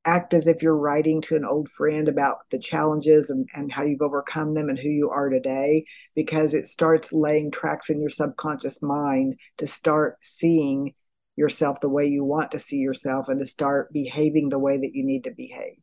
act 0.05 0.33
as 0.33 0.47
if 0.47 0.61
you're 0.61 0.75
writing 0.77 1.21
to 1.21 1.35
an 1.35 1.45
old 1.45 1.69
friend 1.69 2.09
about 2.09 2.37
the 2.49 2.59
challenges 2.59 3.29
and, 3.29 3.47
and 3.53 3.71
how 3.71 3.83
you've 3.83 4.01
overcome 4.01 4.53
them 4.53 4.69
and 4.69 4.79
who 4.79 4.89
you 4.89 5.09
are 5.09 5.29
today 5.29 5.83
because 6.15 6.53
it 6.53 6.67
starts 6.67 7.13
laying 7.13 7.51
tracks 7.51 7.89
in 7.89 7.99
your 7.99 8.09
subconscious 8.09 8.81
mind 8.81 9.39
to 9.57 9.67
start 9.67 10.17
seeing 10.21 10.93
yourself 11.35 11.79
the 11.79 11.89
way 11.89 12.05
you 12.05 12.23
want 12.23 12.51
to 12.51 12.59
see 12.59 12.77
yourself 12.77 13.27
and 13.29 13.39
to 13.39 13.45
start 13.45 13.91
behaving 13.93 14.49
the 14.49 14.59
way 14.59 14.77
that 14.77 14.91
you 14.93 15.03
need 15.03 15.23
to 15.23 15.31
behave. 15.31 15.77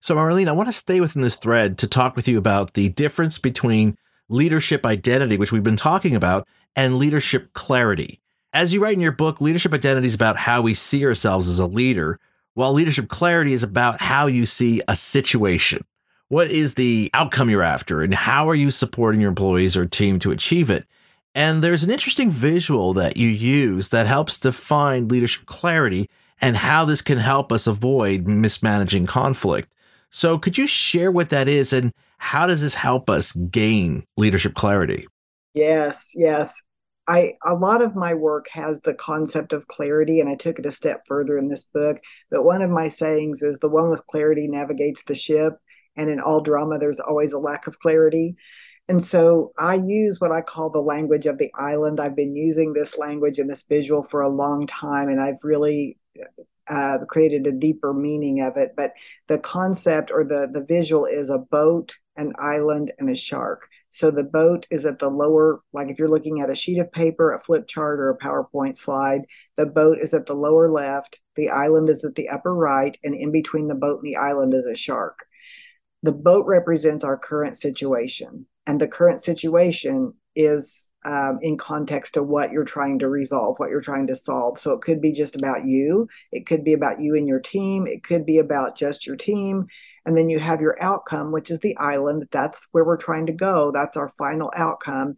So, 0.00 0.14
Marlene, 0.14 0.48
I 0.48 0.52
want 0.52 0.68
to 0.68 0.72
stay 0.72 1.00
within 1.00 1.22
this 1.22 1.36
thread 1.36 1.76
to 1.78 1.86
talk 1.86 2.16
with 2.16 2.28
you 2.28 2.38
about 2.38 2.74
the 2.74 2.88
difference 2.90 3.38
between 3.38 3.96
leadership 4.28 4.86
identity, 4.86 5.36
which 5.36 5.52
we've 5.52 5.62
been 5.62 5.76
talking 5.76 6.14
about, 6.14 6.46
and 6.76 6.98
leadership 6.98 7.52
clarity. 7.52 8.20
As 8.52 8.72
you 8.72 8.80
write 8.80 8.94
in 8.94 9.00
your 9.00 9.12
book, 9.12 9.40
leadership 9.40 9.72
identity 9.72 10.06
is 10.06 10.14
about 10.14 10.38
how 10.38 10.62
we 10.62 10.72
see 10.74 11.04
ourselves 11.04 11.48
as 11.48 11.58
a 11.58 11.66
leader, 11.66 12.18
while 12.58 12.72
leadership 12.72 13.06
clarity 13.06 13.52
is 13.52 13.62
about 13.62 14.00
how 14.00 14.26
you 14.26 14.44
see 14.44 14.82
a 14.88 14.96
situation. 14.96 15.84
What 16.26 16.50
is 16.50 16.74
the 16.74 17.08
outcome 17.14 17.48
you're 17.48 17.62
after, 17.62 18.02
and 18.02 18.12
how 18.12 18.48
are 18.48 18.54
you 18.56 18.72
supporting 18.72 19.20
your 19.20 19.28
employees 19.28 19.76
or 19.76 19.86
team 19.86 20.18
to 20.18 20.32
achieve 20.32 20.68
it? 20.68 20.84
And 21.36 21.62
there's 21.62 21.84
an 21.84 21.92
interesting 21.92 22.32
visual 22.32 22.92
that 22.94 23.16
you 23.16 23.28
use 23.28 23.90
that 23.90 24.08
helps 24.08 24.40
define 24.40 25.06
leadership 25.06 25.46
clarity 25.46 26.10
and 26.40 26.56
how 26.56 26.84
this 26.84 27.00
can 27.00 27.18
help 27.18 27.52
us 27.52 27.68
avoid 27.68 28.26
mismanaging 28.26 29.06
conflict. 29.06 29.72
So, 30.10 30.36
could 30.36 30.58
you 30.58 30.66
share 30.66 31.12
what 31.12 31.28
that 31.28 31.46
is 31.46 31.72
and 31.72 31.92
how 32.16 32.48
does 32.48 32.62
this 32.62 32.74
help 32.74 33.08
us 33.08 33.34
gain 33.34 34.02
leadership 34.16 34.54
clarity? 34.54 35.06
Yes, 35.54 36.12
yes. 36.16 36.60
I 37.08 37.32
a 37.44 37.54
lot 37.54 37.82
of 37.82 37.96
my 37.96 38.14
work 38.14 38.46
has 38.52 38.82
the 38.82 38.94
concept 38.94 39.52
of 39.52 39.66
clarity, 39.66 40.20
and 40.20 40.28
I 40.28 40.34
took 40.34 40.58
it 40.58 40.66
a 40.66 40.72
step 40.72 41.02
further 41.06 41.38
in 41.38 41.48
this 41.48 41.64
book. 41.64 41.98
But 42.30 42.44
one 42.44 42.62
of 42.62 42.70
my 42.70 42.88
sayings 42.88 43.42
is 43.42 43.58
the 43.58 43.68
one 43.68 43.90
with 43.90 44.06
clarity 44.06 44.46
navigates 44.46 45.02
the 45.04 45.14
ship. 45.14 45.54
And 45.96 46.08
in 46.08 46.20
all 46.20 46.40
drama, 46.40 46.78
there's 46.78 47.00
always 47.00 47.32
a 47.32 47.38
lack 47.38 47.66
of 47.66 47.80
clarity. 47.80 48.36
And 48.88 49.02
so 49.02 49.52
I 49.58 49.74
use 49.74 50.20
what 50.20 50.32
I 50.32 50.40
call 50.40 50.70
the 50.70 50.78
language 50.78 51.26
of 51.26 51.38
the 51.38 51.50
island. 51.54 51.98
I've 51.98 52.16
been 52.16 52.36
using 52.36 52.72
this 52.72 52.96
language 52.96 53.38
and 53.38 53.50
this 53.50 53.64
visual 53.64 54.02
for 54.02 54.22
a 54.22 54.28
long 54.28 54.66
time, 54.66 55.08
and 55.08 55.20
I've 55.20 55.42
really 55.42 55.98
uh, 56.68 56.98
created 57.08 57.46
a 57.46 57.52
deeper 57.52 57.92
meaning 57.92 58.40
of 58.40 58.56
it. 58.56 58.72
But 58.76 58.92
the 59.26 59.38
concept 59.38 60.10
or 60.10 60.24
the 60.24 60.48
the 60.52 60.64
visual 60.64 61.04
is 61.04 61.30
a 61.30 61.38
boat, 61.38 61.96
an 62.16 62.32
island, 62.38 62.92
and 62.98 63.10
a 63.10 63.16
shark. 63.16 63.68
So 63.90 64.10
the 64.10 64.24
boat 64.24 64.66
is 64.70 64.84
at 64.84 64.98
the 64.98 65.08
lower, 65.08 65.62
like 65.72 65.90
if 65.90 65.98
you're 65.98 66.08
looking 66.08 66.40
at 66.40 66.50
a 66.50 66.54
sheet 66.54 66.78
of 66.78 66.92
paper, 66.92 67.32
a 67.32 67.38
flip 67.38 67.66
chart, 67.66 68.00
or 68.00 68.10
a 68.10 68.18
PowerPoint 68.18 68.76
slide, 68.76 69.22
the 69.56 69.66
boat 69.66 69.98
is 69.98 70.12
at 70.12 70.26
the 70.26 70.34
lower 70.34 70.70
left, 70.70 71.20
the 71.36 71.48
island 71.48 71.88
is 71.88 72.04
at 72.04 72.14
the 72.14 72.28
upper 72.28 72.54
right, 72.54 72.98
and 73.02 73.14
in 73.14 73.32
between 73.32 73.68
the 73.68 73.74
boat 73.74 74.00
and 74.02 74.06
the 74.06 74.16
island 74.16 74.52
is 74.52 74.66
a 74.66 74.74
shark. 74.74 75.24
The 76.02 76.12
boat 76.12 76.46
represents 76.46 77.02
our 77.02 77.16
current 77.16 77.56
situation, 77.56 78.46
and 78.66 78.80
the 78.80 78.88
current 78.88 79.22
situation 79.22 80.12
is 80.36 80.87
um, 81.04 81.38
in 81.42 81.56
context 81.56 82.14
to 82.14 82.22
what 82.22 82.50
you're 82.50 82.64
trying 82.64 82.98
to 82.98 83.08
resolve, 83.08 83.56
what 83.58 83.70
you're 83.70 83.80
trying 83.80 84.06
to 84.08 84.16
solve. 84.16 84.58
So 84.58 84.72
it 84.72 84.82
could 84.82 85.00
be 85.00 85.12
just 85.12 85.36
about 85.36 85.64
you, 85.64 86.08
it 86.32 86.46
could 86.46 86.64
be 86.64 86.72
about 86.72 87.00
you 87.00 87.14
and 87.14 87.28
your 87.28 87.40
team, 87.40 87.86
it 87.86 88.02
could 88.02 88.26
be 88.26 88.38
about 88.38 88.76
just 88.76 89.06
your 89.06 89.16
team. 89.16 89.66
And 90.04 90.16
then 90.16 90.28
you 90.28 90.38
have 90.38 90.60
your 90.60 90.82
outcome, 90.82 91.32
which 91.32 91.50
is 91.50 91.60
the 91.60 91.76
island. 91.76 92.26
That's 92.30 92.66
where 92.72 92.84
we're 92.84 92.96
trying 92.96 93.26
to 93.26 93.32
go. 93.32 93.70
That's 93.72 93.96
our 93.96 94.08
final 94.08 94.50
outcome. 94.56 95.16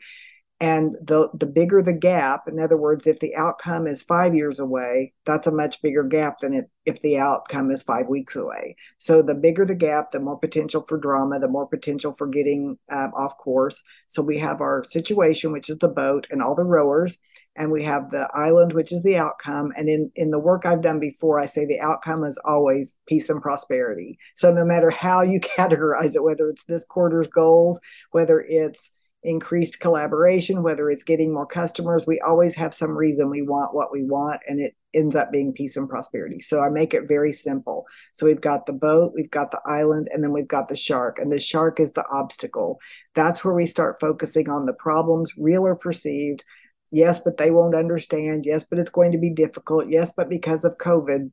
And 0.61 0.97
the 1.03 1.29
the 1.35 1.47
bigger 1.47 1.83
the 1.83 1.93
gap 1.93 2.47
in 2.47 2.61
other 2.61 2.77
words 2.77 3.07
if 3.07 3.19
the 3.21 3.35
outcome 3.35 3.87
is 3.87 4.03
five 4.03 4.35
years 4.35 4.59
away 4.59 5.13
that's 5.25 5.47
a 5.47 5.53
much 5.53 5.81
bigger 5.83 6.03
gap 6.03 6.39
than 6.39 6.55
it, 6.55 6.71
if 6.87 7.01
the 7.01 7.19
outcome 7.19 7.71
is 7.71 7.83
five 7.83 8.09
weeks 8.09 8.35
away. 8.35 8.75
So 8.99 9.23
the 9.23 9.35
bigger 9.35 9.65
the 9.65 9.75
gap 9.75 10.13
the 10.13 10.21
more 10.21 10.39
potential 10.39 10.85
for 10.89 10.99
drama 10.99 11.39
the 11.39 11.49
more 11.49 11.67
potential 11.67 12.13
for 12.13 12.27
getting 12.27 12.79
um, 12.91 13.13
off 13.17 13.37
course. 13.37 13.83
So 14.09 14.23
we 14.23 14.39
have 14.39 14.61
our 14.61 14.83
situation 14.85 15.53
which 15.53 15.71
is 15.71 15.79
the 15.79 15.89
boat 15.89 16.27
and 16.31 16.43
all 16.43 16.55
the 16.55 16.65
rowers 16.65 17.19
and 17.57 17.71
we 17.71 17.83
have 17.85 18.11
the 18.11 18.29
island 18.35 18.73
which 18.73 18.93
is 18.93 19.03
the 19.03 19.17
outcome. 19.17 19.73
And 19.77 19.89
in 19.89 20.11
in 20.17 20.31
the 20.31 20.39
work 20.39 20.67
i've 20.67 20.83
done 20.83 21.01
before 21.01 21.39
i 21.39 21.47
say 21.47 21.65
the 21.65 21.81
outcome 21.81 22.25
is 22.25 22.39
always 22.45 22.97
peace 23.07 23.29
and 23.29 23.43
prosperity. 23.43 24.19
So 24.35 24.53
no 24.53 24.65
matter 24.65 24.91
how 24.91 25.23
you 25.23 25.41
categorize 25.59 26.15
it 26.15 26.25
whether 26.25 26.49
it's 26.51 26.65
this 26.65 26.85
quarter's 26.85 27.29
goals 27.29 27.81
whether 28.11 28.45
it's 28.49 28.91
increased 29.23 29.81
collaboration, 29.81 30.63
whether 30.63 30.91
it's 30.91 31.05
getting 31.05 31.33
more 31.33 31.47
customers. 31.47 32.07
We 32.07 32.21
always 32.21 32.55
have 32.55 32.73
some 32.73 32.97
reason 32.97 33.29
we 33.29 33.43
want 33.43 33.75
what 33.75 33.93
we 33.93 34.03
want, 34.05 34.41
and 34.47 34.61
it 34.61 34.75
ends 34.95 35.15
up 35.15 35.31
being 35.31 35.53
peace 35.53 35.77
and 35.77 35.89
prosperity. 35.89 36.41
So 36.41 36.61
I 36.61 36.71
make 36.71 36.95
it 36.95 37.09
very 37.09 37.33
simple. 37.33 37.85
So 38.13 38.27
we've 38.27 38.41
got 38.41 38.67
the 38.67 38.73
boat, 38.73 39.13
we've 39.15 39.31
got 39.31 39.51
the 39.51 39.61
island, 39.67 40.09
and 40.13 40.25
then 40.25 40.33
we've 40.33 40.49
got 40.49 40.69
the 40.69 40.77
shark. 40.77 41.19
And 41.19 41.31
the 41.31 41.39
shark 41.39 41.81
is 41.81 41.93
the 41.93 42.05
obstacle. 42.11 42.81
That's 43.15 43.45
where 43.45 43.55
we 43.55 43.67
start 43.67 44.01
focusing 44.01 44.49
on 44.49 44.67
the 44.67 44.73
problems, 44.73 45.35
real 45.37 45.67
or 45.67 45.77
perceived. 45.77 46.43
Yes, 46.91 47.21
but 47.21 47.37
they 47.37 47.51
won't 47.51 47.77
understand. 47.77 48.47
Yes, 48.47 48.65
but 48.65 48.79
it's 48.79 48.91
going 48.91 49.13
to 49.13 49.19
be 49.19 49.31
difficult. 49.31 49.87
Yes, 49.89 50.13
but 50.17 50.29
because 50.29 50.65
of 50.65 50.79
COVID, 50.79 51.31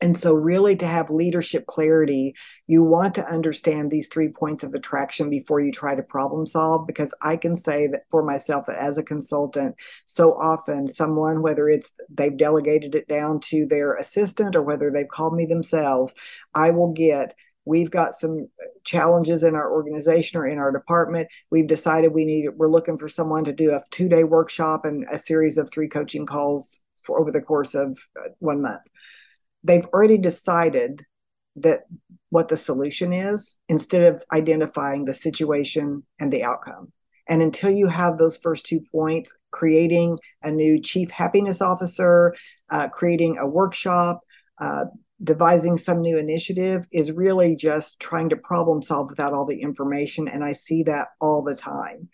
and 0.00 0.16
so, 0.16 0.34
really, 0.34 0.74
to 0.76 0.86
have 0.86 1.08
leadership 1.08 1.66
clarity, 1.66 2.34
you 2.66 2.82
want 2.82 3.14
to 3.14 3.26
understand 3.26 3.90
these 3.90 4.08
three 4.08 4.28
points 4.28 4.64
of 4.64 4.74
attraction 4.74 5.30
before 5.30 5.60
you 5.60 5.70
try 5.70 5.94
to 5.94 6.02
problem 6.02 6.46
solve. 6.46 6.86
Because 6.86 7.14
I 7.22 7.36
can 7.36 7.54
say 7.54 7.86
that 7.86 8.02
for 8.10 8.22
myself, 8.22 8.68
as 8.68 8.98
a 8.98 9.04
consultant, 9.04 9.76
so 10.04 10.32
often 10.32 10.88
someone, 10.88 11.42
whether 11.42 11.68
it's 11.68 11.92
they've 12.10 12.36
delegated 12.36 12.94
it 12.96 13.06
down 13.06 13.38
to 13.40 13.66
their 13.66 13.94
assistant 13.94 14.56
or 14.56 14.62
whether 14.62 14.90
they've 14.90 15.08
called 15.08 15.34
me 15.34 15.46
themselves, 15.46 16.14
I 16.54 16.70
will 16.70 16.92
get 16.92 17.34
we've 17.64 17.90
got 17.90 18.14
some 18.14 18.48
challenges 18.84 19.42
in 19.42 19.54
our 19.54 19.72
organization 19.72 20.38
or 20.38 20.46
in 20.46 20.58
our 20.58 20.70
department 20.70 21.26
we've 21.50 21.66
decided 21.66 22.12
we 22.12 22.26
need 22.26 22.46
we're 22.56 22.70
looking 22.70 22.98
for 22.98 23.08
someone 23.08 23.42
to 23.42 23.54
do 23.54 23.70
a 23.70 23.80
two 23.90 24.06
day 24.06 24.22
workshop 24.22 24.84
and 24.84 25.06
a 25.10 25.16
series 25.16 25.56
of 25.56 25.70
three 25.70 25.88
coaching 25.88 26.26
calls 26.26 26.82
for 27.02 27.18
over 27.18 27.30
the 27.30 27.40
course 27.40 27.74
of 27.74 27.98
uh, 28.18 28.28
one 28.40 28.60
month 28.60 28.82
they've 29.64 29.86
already 29.86 30.18
decided 30.18 31.04
that 31.56 31.80
what 32.30 32.48
the 32.48 32.56
solution 32.56 33.12
is 33.12 33.56
instead 33.68 34.14
of 34.14 34.22
identifying 34.32 35.04
the 35.04 35.14
situation 35.14 36.02
and 36.20 36.32
the 36.32 36.44
outcome. 36.44 36.92
And 37.28 37.40
until 37.40 37.70
you 37.70 37.86
have 37.86 38.18
those 38.18 38.36
first 38.36 38.66
two 38.66 38.80
points, 38.92 39.34
creating 39.50 40.18
a 40.42 40.50
new 40.50 40.80
chief 40.80 41.10
happiness 41.10 41.62
officer, 41.62 42.34
uh, 42.70 42.88
creating 42.88 43.38
a 43.38 43.46
workshop, 43.46 44.20
uh, 44.60 44.86
devising 45.22 45.76
some 45.76 46.02
new 46.02 46.18
initiative 46.18 46.86
is 46.92 47.12
really 47.12 47.56
just 47.56 47.98
trying 47.98 48.28
to 48.28 48.36
problem 48.36 48.82
solve 48.82 49.08
without 49.08 49.32
all 49.32 49.46
the 49.46 49.62
information. 49.62 50.28
And 50.28 50.44
I 50.44 50.52
see 50.52 50.82
that 50.82 51.08
all 51.20 51.42
the 51.42 51.56
time. 51.56 52.08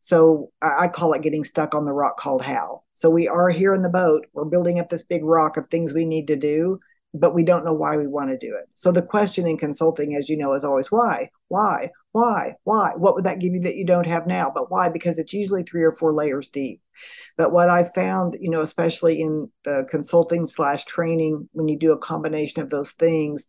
So 0.00 0.50
I 0.62 0.88
call 0.88 1.12
it 1.12 1.22
getting 1.22 1.44
stuck 1.44 1.74
on 1.74 1.84
the 1.84 1.92
rock 1.92 2.16
called 2.16 2.42
how. 2.42 2.82
So 2.94 3.10
we 3.10 3.28
are 3.28 3.50
here 3.50 3.74
in 3.74 3.82
the 3.82 3.88
boat. 3.88 4.26
We're 4.32 4.44
building 4.44 4.78
up 4.78 4.88
this 4.88 5.04
big 5.04 5.24
rock 5.24 5.56
of 5.56 5.66
things 5.68 5.92
we 5.92 6.04
need 6.04 6.28
to 6.28 6.36
do 6.36 6.78
but 7.18 7.34
we 7.34 7.44
don't 7.44 7.64
know 7.64 7.74
why 7.74 7.96
we 7.96 8.06
want 8.06 8.30
to 8.30 8.38
do 8.38 8.54
it. 8.54 8.68
So 8.74 8.92
the 8.92 9.02
question 9.02 9.46
in 9.46 9.56
consulting, 9.56 10.14
as 10.14 10.28
you 10.28 10.36
know, 10.36 10.54
is 10.54 10.64
always 10.64 10.90
why, 10.90 11.30
why, 11.48 11.90
why, 12.12 12.54
why? 12.64 12.92
What 12.96 13.14
would 13.14 13.24
that 13.24 13.40
give 13.40 13.52
you 13.54 13.60
that 13.60 13.76
you 13.76 13.84
don't 13.84 14.06
have 14.06 14.26
now? 14.26 14.50
But 14.54 14.70
why? 14.70 14.88
Because 14.88 15.18
it's 15.18 15.32
usually 15.32 15.62
three 15.62 15.82
or 15.82 15.92
four 15.92 16.14
layers 16.14 16.48
deep. 16.48 16.80
But 17.36 17.52
what 17.52 17.68
I 17.68 17.84
found, 17.84 18.36
you 18.40 18.50
know, 18.50 18.62
especially 18.62 19.20
in 19.20 19.50
the 19.64 19.86
consulting 19.90 20.46
slash 20.46 20.84
training, 20.84 21.48
when 21.52 21.68
you 21.68 21.78
do 21.78 21.92
a 21.92 21.98
combination 21.98 22.62
of 22.62 22.70
those 22.70 22.92
things, 22.92 23.46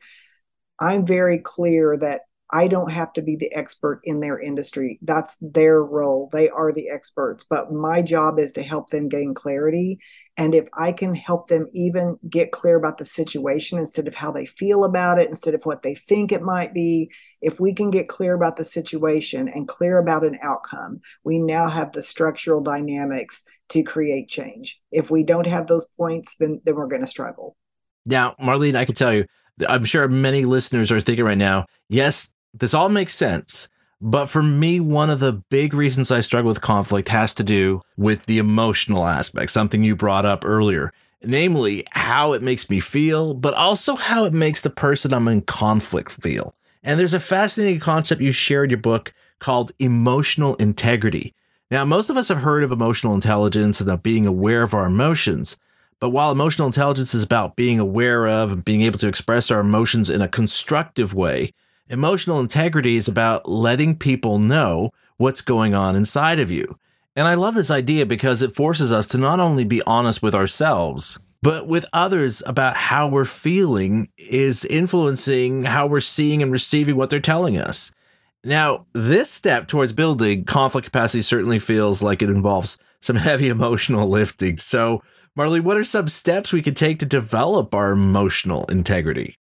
I'm 0.80 1.06
very 1.06 1.40
clear 1.40 1.98
that 1.98 2.22
I 2.52 2.68
don't 2.68 2.92
have 2.92 3.12
to 3.14 3.22
be 3.22 3.36
the 3.36 3.54
expert 3.54 4.02
in 4.04 4.20
their 4.20 4.40
industry. 4.40 5.00
That's 5.02 5.36
their 5.42 5.84
role. 5.84 6.30
They 6.32 6.50
are 6.50 6.72
the 6.72 6.90
experts. 6.90 7.44
But 7.44 7.74
my 7.74 8.02
job 8.02 8.40
is 8.40 8.54
to 8.54 8.64
help 8.64 8.90
them 8.90 9.10
gain 9.10 9.34
clarity. 9.34 10.00
And 10.38 10.56
if 10.56 10.68
I 10.74 10.92
can 10.94 11.14
help 11.14 11.48
them 11.48 11.68
even 11.74 12.18
get 12.30 12.52
clear 12.52 12.78
about 12.78 12.98
the 12.98 13.06
situation 13.06 13.80
instead 13.80 14.08
of 14.08 14.16
how 14.16 14.32
they 14.32 14.46
feel 14.46 14.86
about 14.86 15.20
it, 15.20 15.28
instead 15.28 15.56
of 15.56 15.64
what 15.64 15.82
they 15.84 15.96
think 15.96 16.32
it 16.32 16.42
might 16.42 16.74
be, 16.74 17.12
if 17.42 17.60
we 17.60 17.74
can 17.74 17.92
get 17.92 18.08
clear 18.08 18.34
about 18.34 18.56
the 18.56 18.64
situation 18.64 19.48
and 19.48 19.68
clear 19.68 19.98
about 19.98 20.24
an 20.26 20.38
outcome, 20.42 21.02
we 21.24 21.40
now 21.40 21.68
have 21.68 21.92
the 21.92 22.02
structural 22.02 22.62
dynamics 22.62 23.44
to 23.70 23.84
create 23.84 24.30
change. 24.30 24.80
If 24.92 25.12
we 25.12 25.24
don't 25.24 25.48
have 25.48 25.68
those 25.68 25.86
points, 25.98 26.36
then, 26.40 26.62
then 26.64 26.76
we're 26.76 26.88
going 26.88 27.02
to 27.02 27.08
struggle. 27.08 27.58
Now, 28.06 28.36
Marlene, 28.40 28.76
I 28.76 28.86
can 28.86 28.96
tell 28.96 29.14
you, 29.14 29.26
I'm 29.68 29.84
sure 29.84 30.08
many 30.08 30.46
listeners 30.46 30.92
are 30.92 31.00
thinking 31.02 31.26
right 31.26 31.38
now, 31.38 31.66
yes, 31.90 32.32
this 32.60 32.74
all 32.74 32.90
makes 32.90 33.16
sense. 33.16 33.70
But 34.00 34.28
for 34.28 34.44
me, 34.44 34.80
one 34.80 35.10
of 35.10 35.20
the 35.20 35.34
big 35.34 35.74
reasons 35.74 36.12
I 36.12 36.20
struggle 36.20 36.50
with 36.50 36.62
conflict 36.62 37.10
has 37.10 37.34
to 37.36 37.44
do 37.44 37.82
with 37.98 38.26
the 38.28 38.38
emotional 38.38 39.08
aspect, 39.08 39.52
something 39.52 39.82
you 39.82 39.96
brought 39.96 40.26
up 40.26 40.46
earlier, 40.46 40.94
namely 41.24 41.86
how 41.92 42.34
it 42.34 42.44
makes 42.44 42.70
me 42.70 42.80
feel, 42.80 43.34
but 43.34 43.56
also 43.56 43.96
how 43.96 44.26
it 44.26 44.34
makes 44.34 44.62
the 44.62 44.70
person 44.70 45.14
I'm 45.14 45.28
in 45.28 45.42
conflict 45.42 46.12
feel. 46.12 46.54
And 46.84 47.00
there's 47.00 47.16
a 47.16 47.20
fascinating 47.20 47.80
concept 47.80 48.22
you 48.22 48.32
share 48.32 48.64
in 48.64 48.70
your 48.70 48.78
book 48.78 49.14
called 49.40 49.72
emotional 49.80 50.56
integrity. 50.56 51.34
Now, 51.72 51.84
most 51.84 52.10
of 52.10 52.18
us 52.18 52.30
have 52.30 52.40
heard 52.40 52.64
of 52.64 52.72
emotional 52.72 53.16
intelligence 53.16 53.82
and 53.82 53.90
of 53.90 54.04
being 54.04 54.26
aware 54.26 54.64
of 54.64 54.74
our 54.74 54.86
emotions. 54.86 55.60
But 56.00 56.12
while 56.12 56.32
emotional 56.32 56.68
intelligence 56.68 57.16
is 57.16 57.24
about 57.24 57.56
being 57.56 57.80
aware 57.80 58.28
of 58.28 58.52
and 58.52 58.64
being 58.64 58.84
able 58.84 59.00
to 59.00 59.08
express 59.08 59.50
our 59.50 59.60
emotions 59.60 60.10
in 60.10 60.22
a 60.22 60.28
constructive 60.28 61.14
way, 61.14 61.52
Emotional 61.90 62.42
integrity 62.42 62.98
is 62.98 63.08
about 63.08 63.48
letting 63.48 63.96
people 63.96 64.40
know 64.40 64.92
what's 65.16 65.42
going 65.42 65.74
on 65.74 65.96
inside 65.96 66.38
of 66.38 66.52
you. 66.52 66.78
And 67.16 67.28
I 67.28 67.36
love 67.36 67.56
this 67.56 67.72
idea 67.72 68.06
because 68.06 68.42
it 68.42 68.54
forces 68.54 68.92
us 68.92 69.08
to 69.08 69.18
not 69.18 69.40
only 69.40 69.64
be 69.64 69.82
honest 69.88 70.22
with 70.22 70.36
ourselves, 70.36 71.18
but 71.42 71.66
with 71.66 71.86
others 71.94 72.44
about 72.46 72.76
how 72.76 73.08
we're 73.08 73.24
feeling 73.24 74.10
is 74.18 74.66
influencing 74.66 75.64
how 75.64 75.88
we're 75.88 76.02
seeing 76.02 76.44
and 76.44 76.52
receiving 76.52 76.98
what 76.98 77.10
they're 77.10 77.22
telling 77.22 77.58
us. 77.58 77.96
Now, 78.44 78.86
this 78.94 79.32
step 79.32 79.68
towards 79.68 79.94
building 79.94 80.44
conflict 80.44 80.86
capacity 80.86 81.22
certainly 81.22 81.58
feels 81.58 82.04
like 82.04 82.22
it 82.22 82.30
involves 82.30 82.78
some 83.00 83.16
heavy 83.16 83.48
emotional 83.50 84.10
lifting. 84.10 84.58
So, 84.58 85.02
Marley, 85.36 85.62
what 85.62 85.78
are 85.78 85.86
some 85.86 86.10
steps 86.10 86.52
we 86.52 86.62
could 86.62 86.76
take 86.76 87.00
to 87.00 87.06
develop 87.06 87.74
our 87.74 87.92
emotional 87.92 88.66
integrity? 88.66 89.38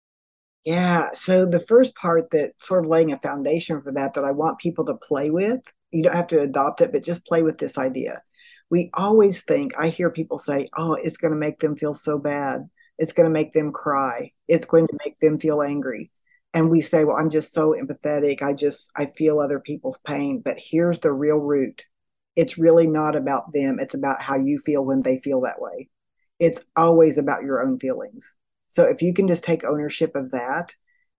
Yeah. 0.66 1.10
So 1.14 1.46
the 1.46 1.60
first 1.60 1.96
part 1.96 2.32
that 2.32 2.54
sort 2.58 2.84
of 2.84 2.90
laying 2.90 3.12
a 3.12 3.20
foundation 3.20 3.82
for 3.82 3.92
that, 3.94 4.16
that 4.16 4.26
I 4.26 4.32
want 4.32 4.58
people 4.58 4.84
to 4.86 4.96
play 4.96 5.30
with, 5.30 5.62
you 5.92 6.02
don't 6.04 6.16
have 6.16 6.28
to 6.28 6.42
adopt 6.42 6.82
it, 6.82 6.92
but 6.92 7.04
just 7.04 7.26
play 7.26 7.44
with 7.44 7.60
this 7.60 7.78
idea. 7.78 8.22
We 8.72 8.90
always 8.96 9.44
think, 9.44 9.74
I 9.78 9.90
hear 9.90 10.10
people 10.10 10.40
say, 10.40 10.68
oh, 10.76 10.94
it's 10.96 11.18
going 11.18 11.32
to 11.32 11.38
make 11.38 11.60
them 11.60 11.76
feel 11.76 11.94
so 11.94 12.18
bad. 12.18 12.68
It's 12.98 13.14
going 13.14 13.28
to 13.28 13.34
make 13.34 13.54
them 13.54 13.72
cry. 13.72 14.32
It's 14.48 14.66
going 14.66 14.88
to 14.88 14.98
make 15.06 15.20
them 15.20 15.38
feel 15.38 15.62
angry. 15.62 16.12
And 16.54 16.72
we 16.72 16.82
say, 16.82 17.04
well, 17.04 17.18
I'm 17.18 17.30
just 17.30 17.54
so 17.54 17.76
empathetic. 17.80 18.42
I 18.42 18.54
just, 18.54 18.92
I 18.96 19.06
feel 19.06 19.40
other 19.40 19.60
people's 19.60 20.00
pain. 20.00 20.42
But 20.44 20.58
here's 20.58 21.00
the 21.00 21.14
real 21.14 21.38
root 21.38 21.84
it's 22.36 22.58
really 22.58 22.88
not 22.88 23.16
about 23.16 23.54
them. 23.54 23.78
It's 23.80 23.94
about 23.94 24.22
how 24.22 24.36
you 24.36 24.58
feel 24.58 24.84
when 24.84 25.04
they 25.04 25.20
feel 25.20 25.42
that 25.42 25.62
way. 25.62 25.90
It's 26.40 26.62
always 26.76 27.18
about 27.18 27.44
your 27.44 27.66
own 27.66 27.80
feelings. 27.80 28.36
So 28.68 28.84
if 28.84 29.02
you 29.02 29.14
can 29.14 29.28
just 29.28 29.44
take 29.44 29.64
ownership 29.64 30.16
of 30.16 30.32
that 30.32 30.74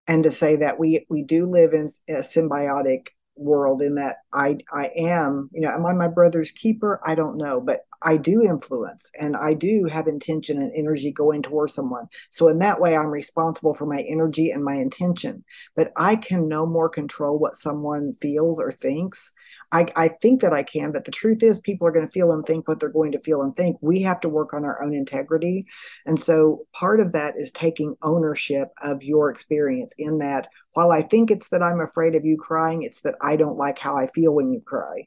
and 0.06 0.24
to 0.24 0.30
say 0.30 0.56
that 0.56 0.78
we 0.78 1.06
we 1.08 1.22
do 1.22 1.46
live 1.46 1.72
in 1.72 1.88
a 2.08 2.20
symbiotic 2.20 3.08
world 3.36 3.82
in 3.82 3.96
that 3.96 4.16
I 4.32 4.58
I 4.72 4.90
am, 4.96 5.50
you 5.52 5.60
know, 5.60 5.70
am 5.70 5.86
I 5.86 5.92
my 5.92 6.08
brother's 6.08 6.52
keeper? 6.52 7.00
I 7.04 7.14
don't 7.14 7.36
know, 7.36 7.60
but 7.60 7.80
I 8.02 8.16
do 8.16 8.42
influence 8.42 9.10
and 9.18 9.36
I 9.36 9.52
do 9.52 9.86
have 9.90 10.06
intention 10.06 10.58
and 10.58 10.72
energy 10.74 11.12
going 11.12 11.42
towards 11.42 11.74
someone. 11.74 12.06
So 12.30 12.48
in 12.48 12.58
that 12.60 12.80
way 12.80 12.96
I'm 12.96 13.06
responsible 13.06 13.74
for 13.74 13.86
my 13.86 14.04
energy 14.08 14.50
and 14.50 14.64
my 14.64 14.74
intention. 14.74 15.44
But 15.74 15.92
I 15.96 16.16
can 16.16 16.48
no 16.48 16.66
more 16.66 16.88
control 16.88 17.38
what 17.38 17.56
someone 17.56 18.14
feels 18.20 18.60
or 18.60 18.72
thinks 18.72 19.32
I, 19.72 19.86
I 19.96 20.08
think 20.08 20.42
that 20.42 20.52
I 20.52 20.62
can, 20.62 20.92
but 20.92 21.04
the 21.04 21.10
truth 21.10 21.42
is, 21.42 21.58
people 21.58 21.86
are 21.86 21.92
going 21.92 22.06
to 22.06 22.12
feel 22.12 22.32
and 22.32 22.44
think 22.46 22.68
what 22.68 22.78
they're 22.78 22.88
going 22.88 23.12
to 23.12 23.20
feel 23.20 23.42
and 23.42 23.54
think. 23.56 23.76
We 23.80 24.02
have 24.02 24.20
to 24.20 24.28
work 24.28 24.54
on 24.54 24.64
our 24.64 24.82
own 24.82 24.94
integrity. 24.94 25.66
And 26.04 26.18
so 26.18 26.66
part 26.72 27.00
of 27.00 27.12
that 27.12 27.34
is 27.36 27.50
taking 27.50 27.96
ownership 28.02 28.68
of 28.82 29.02
your 29.02 29.30
experience 29.30 29.92
in 29.98 30.18
that 30.18 30.48
while 30.74 30.92
I 30.92 31.02
think 31.02 31.30
it's 31.30 31.48
that 31.48 31.62
I'm 31.62 31.80
afraid 31.80 32.14
of 32.14 32.24
you 32.24 32.36
crying, 32.36 32.82
it's 32.82 33.00
that 33.00 33.16
I 33.20 33.36
don't 33.36 33.56
like 33.58 33.78
how 33.78 33.96
I 33.96 34.06
feel 34.06 34.34
when 34.34 34.52
you 34.52 34.60
cry. 34.60 35.06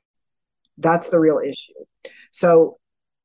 That's 0.78 1.10
the 1.10 1.20
real 1.20 1.40
issue. 1.40 1.74
So 2.32 2.79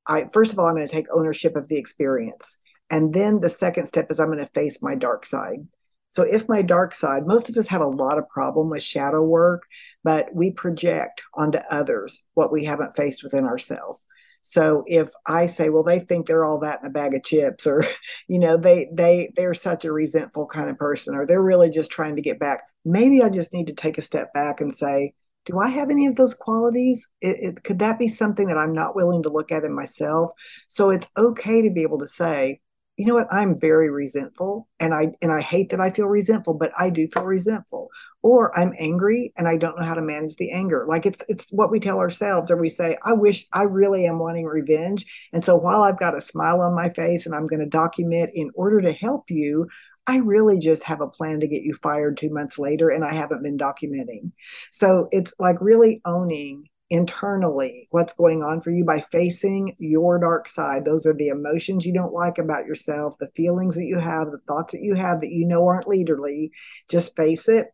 I 0.07 0.27
first 0.33 0.53
of 0.53 0.59
all, 0.59 0.67
I'm 0.67 0.75
going 0.75 0.87
to 0.87 0.93
take 0.93 1.07
ownership 1.13 1.57
of 1.57 1.69
the 1.69 1.79
experience. 1.79 2.59
And 2.91 3.15
then 3.15 3.41
the 3.41 3.49
second 3.49 3.87
step 3.87 4.11
is 4.11 4.21
I'm 4.21 4.31
going 4.31 4.39
to 4.39 4.47
face 4.53 4.83
my 4.83 4.95
dark 4.95 5.25
side. 5.27 5.67
So 6.09 6.23
if 6.23 6.49
my 6.49 6.63
dark 6.63 6.95
side, 6.95 7.27
most 7.27 7.49
of 7.49 7.57
us 7.57 7.67
have 7.69 7.81
a 7.81 7.89
lot 7.89 8.19
of 8.19 8.29
problem 8.29 8.71
with 8.71 8.83
shadow 8.83 9.23
work, 9.23 9.65
but 10.05 10.33
we 10.33 10.53
project 10.53 11.25
onto 11.35 11.59
others 11.71 12.23
what 12.35 12.53
we 12.53 12.65
haven't 12.65 12.95
faced 12.95 13.25
within 13.25 13.45
ourselves. 13.45 14.01
So 14.43 14.85
if 14.87 15.09
I 15.27 15.47
say, 15.47 15.71
well, 15.71 15.83
they 15.83 15.99
think 15.99 16.27
they're 16.27 16.45
all 16.45 16.61
that 16.61 16.81
in 16.81 16.87
a 16.87 16.91
bag 16.91 17.15
of 17.15 17.25
chips, 17.25 17.67
or 17.67 17.83
you 18.29 18.39
know, 18.39 18.57
they 18.59 18.89
they 18.93 19.33
they're 19.35 19.55
such 19.55 19.85
a 19.85 19.93
resentful 19.93 20.47
kind 20.47 20.69
of 20.69 20.79
person, 20.79 21.17
or 21.17 21.27
they're 21.27 21.43
really 21.43 21.71
just 21.71 21.91
trying 21.91 22.17
to 22.17 22.23
get 22.23 22.39
back. 22.39 22.63
Maybe 22.85 23.23
I 23.23 23.31
just 23.31 23.55
need 23.55 23.67
to 23.69 23.73
take 23.73 23.97
a 23.97 24.03
step 24.03 24.33
back 24.35 24.61
and 24.61 24.73
say, 24.73 25.15
do 25.45 25.59
I 25.59 25.69
have 25.69 25.91
any 25.91 26.07
of 26.07 26.17
those 26.17 26.35
qualities? 26.35 27.09
It, 27.21 27.37
it, 27.41 27.65
could 27.65 27.79
that 27.81 27.99
be 27.99 28.09
something 28.09 28.49
that 28.49 28.59
I'm 28.59 28.73
not 28.73 28.97
willing 28.97 29.23
to 29.25 29.31
look 29.31 29.53
at 29.53 29.65
in 29.65 29.75
myself? 29.75 30.31
So 30.69 30.91
it's 30.91 31.09
okay 31.17 31.63
to 31.63 31.71
be 31.71 31.83
able 31.83 31.99
to 31.99 32.07
say, 32.07 32.61
you 32.97 33.07
know 33.07 33.15
what 33.15 33.33
i'm 33.33 33.59
very 33.59 33.91
resentful 33.91 34.69
and 34.79 34.95
i 34.95 35.09
and 35.21 35.33
i 35.33 35.41
hate 35.41 35.71
that 35.71 35.81
i 35.81 35.91
feel 35.91 36.07
resentful 36.07 36.55
but 36.55 36.71
i 36.79 36.89
do 36.89 37.09
feel 37.09 37.25
resentful 37.25 37.89
or 38.23 38.57
i'm 38.59 38.73
angry 38.79 39.33
and 39.37 39.49
i 39.49 39.57
don't 39.57 39.79
know 39.79 39.85
how 39.85 39.95
to 39.95 40.03
manage 40.03 40.37
the 40.37 40.53
anger 40.53 40.87
like 40.89 41.05
it's 41.05 41.23
it's 41.29 41.47
what 41.51 41.71
we 41.71 41.81
tell 41.81 41.99
ourselves 41.99 42.51
or 42.51 42.57
we 42.57 42.69
say 42.69 42.97
i 43.05 43.13
wish 43.13 43.47
i 43.53 43.63
really 43.63 44.07
am 44.07 44.19
wanting 44.19 44.45
revenge 44.45 45.05
and 45.33 45.43
so 45.43 45.57
while 45.57 45.83
i've 45.83 45.99
got 45.99 46.17
a 46.17 46.21
smile 46.21 46.61
on 46.61 46.75
my 46.75 46.89
face 46.91 47.27
and 47.27 47.35
i'm 47.35 47.47
going 47.47 47.61
to 47.61 47.67
document 47.67 48.31
in 48.35 48.51
order 48.55 48.81
to 48.81 48.93
help 48.93 49.25
you 49.29 49.67
I 50.07 50.19
really 50.19 50.59
just 50.59 50.85
have 50.85 51.01
a 51.01 51.09
plan 51.09 51.41
to 51.41 51.49
get 51.49 51.63
you 51.63 51.75
fired 51.75 52.17
two 52.17 52.31
months 52.31 52.59
later, 52.59 52.91
and 52.91 53.05
I 53.05 53.15
haven't 53.15 53.43
been 53.43 53.57
documenting. 53.57 54.33
So 54.71 55.09
it's 55.11 55.33
like 55.39 55.57
really 55.61 56.03
owning 56.05 56.69
internally 56.91 57.89
what's 57.91 58.13
going 58.13 58.43
on 58.43 58.61
for 58.61 58.71
you 58.71 58.85
by 58.85 59.01
facing 59.01 59.75
your 59.79 60.19
dark 60.19 60.47
side. 60.47 60.85
Those 60.85 61.07
are 61.07 61.15
the 61.15 61.29
emotions 61.29 61.87
you 61.87 61.95
don't 61.95 62.13
like 62.13 62.39
about 62.39 62.67
yourself, 62.67 63.17
the 63.19 63.31
feelings 63.35 63.77
that 63.77 63.87
you 63.87 63.99
have, 63.99 64.31
the 64.31 64.39
thoughts 64.47 64.73
that 64.73 64.83
you 64.83 64.95
have 64.95 65.21
that 65.21 65.33
you 65.33 65.47
know 65.47 65.67
aren't 65.67 65.87
leaderly. 65.87 66.51
Just 66.91 67.17
face 67.17 67.49
it. 67.49 67.69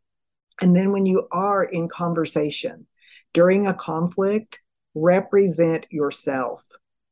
And 0.60 0.76
then 0.76 0.92
when 0.92 1.06
you 1.06 1.26
are 1.32 1.64
in 1.64 1.88
conversation 1.88 2.86
during 3.32 3.66
a 3.66 3.74
conflict, 3.74 4.60
represent 4.94 5.86
yourself. 5.90 6.64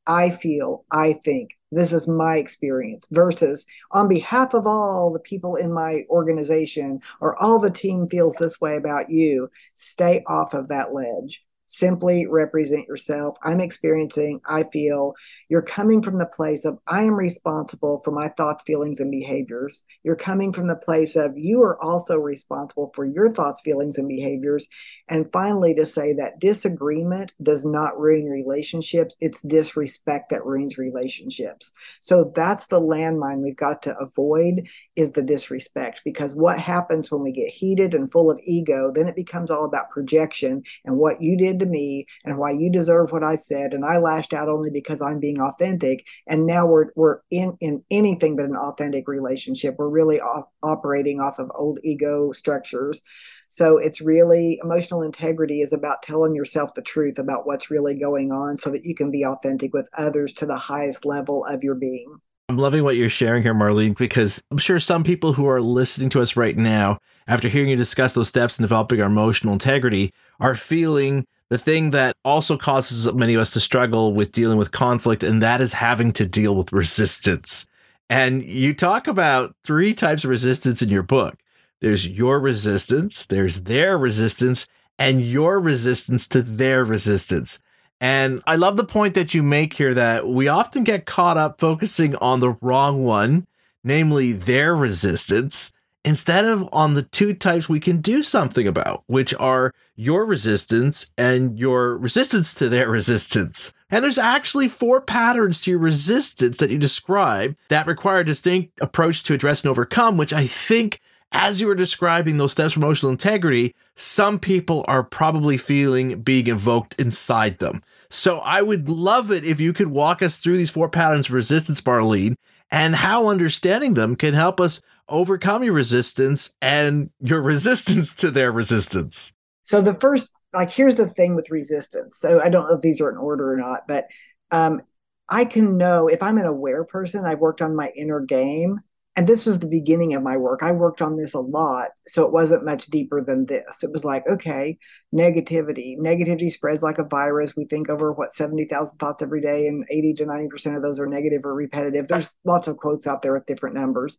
I 0.07 0.31
feel, 0.31 0.85
I 0.91 1.15
think, 1.25 1.51
this 1.71 1.93
is 1.93 2.09
my 2.09 2.37
experience 2.37 3.07
versus 3.11 3.67
on 3.93 4.09
behalf 4.09 4.55
of 4.55 4.67
all 4.67 5.13
the 5.13 5.19
people 5.19 5.57
in 5.57 5.73
my 5.73 6.03
organization 6.09 7.01
or 7.21 7.41
all 7.43 7.59
the 7.59 7.71
team 7.71 8.09
feels 8.09 8.35
this 8.35 8.61
way 8.61 8.77
about 8.77 9.11
you 9.11 9.51
stay 9.75 10.23
off 10.27 10.55
of 10.55 10.69
that 10.69 10.93
ledge 10.93 11.43
simply 11.69 12.27
represent 12.27 12.89
yourself. 12.89 13.37
I'm 13.45 13.61
experiencing, 13.61 14.41
I 14.49 14.65
feel 14.65 15.15
you're 15.49 15.63
coming 15.63 16.03
from 16.03 16.19
the 16.19 16.27
place 16.27 16.65
of 16.65 16.79
I 16.87 17.03
am 17.03 17.15
responsible 17.15 17.99
for 17.99 18.11
my 18.11 18.29
thoughts, 18.29 18.65
feelings, 18.65 19.01
and 19.01 19.11
behaviors. 19.11 19.85
You're 20.03 20.17
coming 20.17 20.53
from 20.53 20.67
the 20.67 20.77
place 20.77 21.15
of 21.15 21.37
you 21.37 21.63
are 21.63 21.81
also 21.83 22.17
responsible 22.17 22.91
for 22.95 23.05
your 23.05 23.31
thoughts, 23.31 23.61
feelings, 23.61 23.99
and 23.99 24.09
behaviors. 24.09 24.67
And 25.09 25.31
finally, 25.31 25.75
to 25.75 25.85
say 25.85 26.15
that 26.15 26.41
disagreement 26.41 27.33
does 27.43 27.67
not 27.67 27.99
ruin 27.99 28.25
relationships, 28.25 29.15
it's 29.21 29.43
disrespect 29.43 30.31
that 30.31 30.47
ruins 30.47 30.79
relationships. 30.79 31.71
So 32.01 32.33
that's 32.35 32.67
the 32.67 32.81
landmine 32.81 33.43
we've 33.43 33.57
got 33.57 33.83
to 33.83 33.97
avoid 33.99 34.69
is 34.97 35.13
the 35.13 35.23
disrespect 35.23 36.01
because 36.05 36.35
what 36.35 36.59
happens 36.59 37.11
when 37.11 37.23
we 37.23 37.33
get 37.33 37.49
heated 37.49 37.95
and 37.95 38.11
full 38.11 38.31
of 38.31 38.41
ego, 38.43 38.91
then 38.91 39.07
it 39.07 39.17
becomes 39.17 39.51
all 39.51 39.67
about 39.67 39.91
projection 39.91 40.63
and 40.87 40.97
what 40.97 41.21
you 41.21 41.37
did 41.37 41.58
to 41.61 41.67
me 41.67 42.07
and 42.25 42.39
why 42.39 42.53
you 42.53 42.71
deserve 42.71 43.11
what 43.11 43.23
I 43.23 43.35
said. 43.35 43.75
And 43.75 43.85
I 43.85 43.99
lashed 43.99 44.33
out 44.33 44.49
only 44.49 44.71
because 44.71 45.01
I'm 45.01 45.21
being 45.21 45.41
authentic. 45.41 46.07
And 46.27 46.47
now 46.47 46.67
we're, 46.67 46.87
we're 46.97 47.21
in, 47.31 47.57
in 47.61 47.83
anything 47.91 48.37
but 48.37 48.47
an 48.47 48.57
authentic 48.57 49.09
relationship. 49.09 49.77
We're 49.79 49.89
really 49.89 50.21
op- 50.21 50.53
operating 50.63 51.21
off 51.21 51.39
of 51.39 51.51
old 51.55 51.79
ego 51.83 52.33
structures. 52.33 53.03
So 53.49 53.79
it's 53.79 54.01
really 54.01 54.61
emotional 54.63 55.03
integrity 55.03 55.63
is 55.63 55.73
about 55.73 56.03
telling 56.03 56.35
yourself 56.35 56.75
the 56.75 56.83
truth 56.83 57.19
about 57.19 57.47
what's 57.47 57.71
really 57.71 57.95
going 57.95 58.31
on 58.31 58.57
so 58.57 58.71
that 58.71 58.85
you 58.85 58.95
can 58.95 59.11
be 59.11 59.25
authentic 59.25 59.73
with 59.73 59.89
others 59.97 60.33
to 60.35 60.47
the 60.47 60.59
highest 60.59 61.05
level 61.05 61.45
of 61.49 61.63
your 61.63 61.75
being. 61.75 62.21
I'm 62.51 62.57
loving 62.57 62.83
what 62.83 62.97
you're 62.97 63.11
sharing 63.11 63.43
here, 63.43 63.55
Marlene, 63.55 63.97
because 63.97 64.43
I'm 64.51 64.57
sure 64.57 64.79
some 64.79 65.05
people 65.05 65.35
who 65.35 65.47
are 65.47 65.61
listening 65.61 66.09
to 66.11 66.23
us 66.23 66.35
right 66.35 66.57
now, 66.57 66.99
after 67.27 67.47
hearing 67.47 67.69
you 67.69 67.77
discuss 67.77 68.15
those 68.15 68.29
steps 68.29 68.59
in 68.59 68.63
developing 68.63 69.03
our 69.03 69.07
emotional 69.07 69.53
integrity, 69.53 70.15
are 70.41 70.55
feeling 70.55 71.27
the 71.51 71.59
thing 71.59 71.91
that 71.93 72.15
also 72.25 72.57
causes 72.57 73.13
many 73.15 73.35
of 73.35 73.41
us 73.41 73.53
to 73.53 73.61
struggle 73.61 74.13
with 74.13 74.33
dealing 74.33 74.59
with 74.59 74.71
conflict, 74.71 75.23
and 75.23 75.43
that 75.43 75.61
is 75.61 75.75
having 75.75 76.13
to 76.13 76.27
deal 76.27 76.55
with 76.55 76.73
resistance. 76.73 77.67
And 78.11 78.43
you 78.43 78.75
talk 78.75 79.07
about 79.07 79.55
three 79.65 79.95
types 79.95 80.25
of 80.25 80.31
resistance 80.31 80.83
in 80.83 80.89
your 80.89 81.03
book 81.03 81.37
there's 81.81 82.09
your 82.09 82.41
resistance, 82.41 83.25
there's 83.25 83.65
their 83.65 83.97
resistance, 83.97 84.67
and 84.99 85.25
your 85.25 85.61
resistance 85.61 86.27
to 86.29 86.43
their 86.43 86.85
resistance. 86.85 87.63
And 88.01 88.43
I 88.47 88.57
love 88.57 88.77
the 88.77 88.85
point 88.85 89.15
that 89.15 89.33
you 89.33 89.43
make 89.43 89.75
here 89.75 89.95
that 89.95 90.27
we 90.27 90.49
often 90.49 90.85
get 90.85 91.07
caught 91.07 91.37
up 91.37 91.61
focusing 91.61 92.17
on 92.17 92.41
the 92.41 92.57
wrong 92.61 93.05
one, 93.05 93.47
namely 93.85 94.33
their 94.33 94.75
resistance, 94.75 95.73
instead 96.09 96.47
of 96.47 96.67
on 96.73 96.95
the 96.95 97.03
two 97.03 97.35
types 97.35 97.69
we 97.69 97.79
can 97.79 98.01
do 98.01 98.23
something 98.23 98.67
about, 98.67 99.05
which 99.07 99.35
are 99.35 99.75
your 99.95 100.25
resistance 100.25 101.11
and 101.19 101.59
your 101.59 101.99
resistance 101.99 102.55
to 102.55 102.67
their 102.67 102.89
resistance. 102.99 103.75
And 103.91 104.03
there's 104.03 104.17
actually 104.17 104.69
four 104.69 105.03
patterns 105.03 105.61
to 105.61 105.71
your 105.71 105.81
resistance 105.81 106.57
that 106.57 106.71
you 106.71 106.79
describe 106.79 107.57
that 107.69 107.87
require 107.87 108.21
a 108.21 108.25
distinct 108.25 108.81
approach 108.81 109.23
to 109.25 109.35
address 109.35 109.63
and 109.63 109.71
overcome, 109.71 110.17
which 110.17 110.33
I 110.33 110.47
think, 110.47 110.99
as 111.31 111.61
you 111.61 111.67
were 111.67 111.75
describing 111.75 112.39
those 112.39 112.53
steps 112.53 112.73
for 112.73 112.81
emotional 112.81 113.13
integrity, 113.13 113.75
some 113.95 114.39
people 114.39 114.87
are 114.89 115.05
probably 115.05 115.59
feeling 115.59 116.23
being 116.23 116.47
evoked 116.47 116.95
inside 116.99 117.59
them. 117.59 117.83
So 118.09 118.39
I 118.39 118.63
would 118.63 118.89
love 118.89 119.31
it 119.31 119.45
if 119.45 119.61
you 119.61 119.75
could 119.75 119.89
walk 119.89 120.23
us 120.23 120.39
through 120.39 120.57
these 120.57 120.71
four 120.71 120.89
patterns 120.89 121.27
of 121.29 121.35
resistance, 121.35 121.83
Marlene, 121.83 122.37
and 122.71 122.97
how 122.97 123.29
understanding 123.29 123.95
them 123.95 124.17
can 124.17 124.33
help 124.35 124.59
us 124.59 124.81
overcome 125.09 125.63
your 125.63 125.75
resistance 125.75 126.55
and 126.61 127.11
your 127.21 127.43
resistance 127.43 128.15
to 128.17 128.31
their 128.31 128.53
resistance. 128.53 129.33
So 129.63 129.81
the 129.81 129.95
first, 129.95 130.31
like, 130.53 130.71
here's 130.71 130.95
the 130.95 131.09
thing 131.09 131.35
with 131.35 131.51
resistance. 131.51 132.19
So 132.19 132.41
I 132.41 132.49
don't 132.49 132.69
know 132.69 132.77
if 132.77 132.81
these 132.81 133.01
are 133.01 133.11
in 133.11 133.19
order 133.19 133.53
or 133.53 133.57
not, 133.57 133.87
but 133.87 134.07
um, 134.51 134.83
I 135.29 135.45
can 135.45 135.77
know 135.77 136.09
if 136.09 136.23
I'm 136.23 136.39
an 136.39 136.47
aware 136.47 136.85
person, 136.85 137.25
I've 137.25 137.41
worked 137.41 137.63
on 137.63 137.77
my 137.77 137.93
inner 137.95 138.21
game. 138.21 138.81
And 139.15 139.27
this 139.27 139.45
was 139.45 139.59
the 139.59 139.67
beginning 139.67 140.15
of 140.15 140.23
my 140.23 140.37
work. 140.37 140.63
I 140.63 140.71
worked 140.71 141.03
on 141.03 141.17
this 141.17 141.35
a 141.35 141.41
lot. 141.41 141.89
So 142.07 142.25
it 142.25 142.33
wasn't 142.33 142.65
much 142.65 142.87
deeper 142.87 143.21
than 143.21 143.47
this. 143.47 143.83
It 143.83 143.91
was 143.91 144.05
like, 144.05 144.25
okay, 144.29 144.79
negativity. 145.13 145.99
Negativity 145.99 146.53
spreads 146.53 146.85
like 146.85 146.99
a 146.99 147.05
virus. 147.05 147.57
We 147.57 147.65
think 147.65 147.91
over 147.91 148.13
what, 148.13 148.33
70,000 148.33 148.97
thoughts 148.99 149.21
every 149.21 149.41
day, 149.41 149.67
and 149.67 149.85
80 149.91 150.15
to 150.15 150.25
90% 150.25 150.77
of 150.77 150.83
those 150.85 151.01
are 151.01 151.09
negative 151.09 151.45
or 151.45 151.53
repetitive. 151.53 152.07
There's 152.07 152.31
lots 152.45 152.69
of 152.69 152.77
quotes 152.77 153.09
out 153.09 153.23
there 153.23 153.35
with 153.35 153.47
different 153.47 153.75
numbers. 153.75 154.19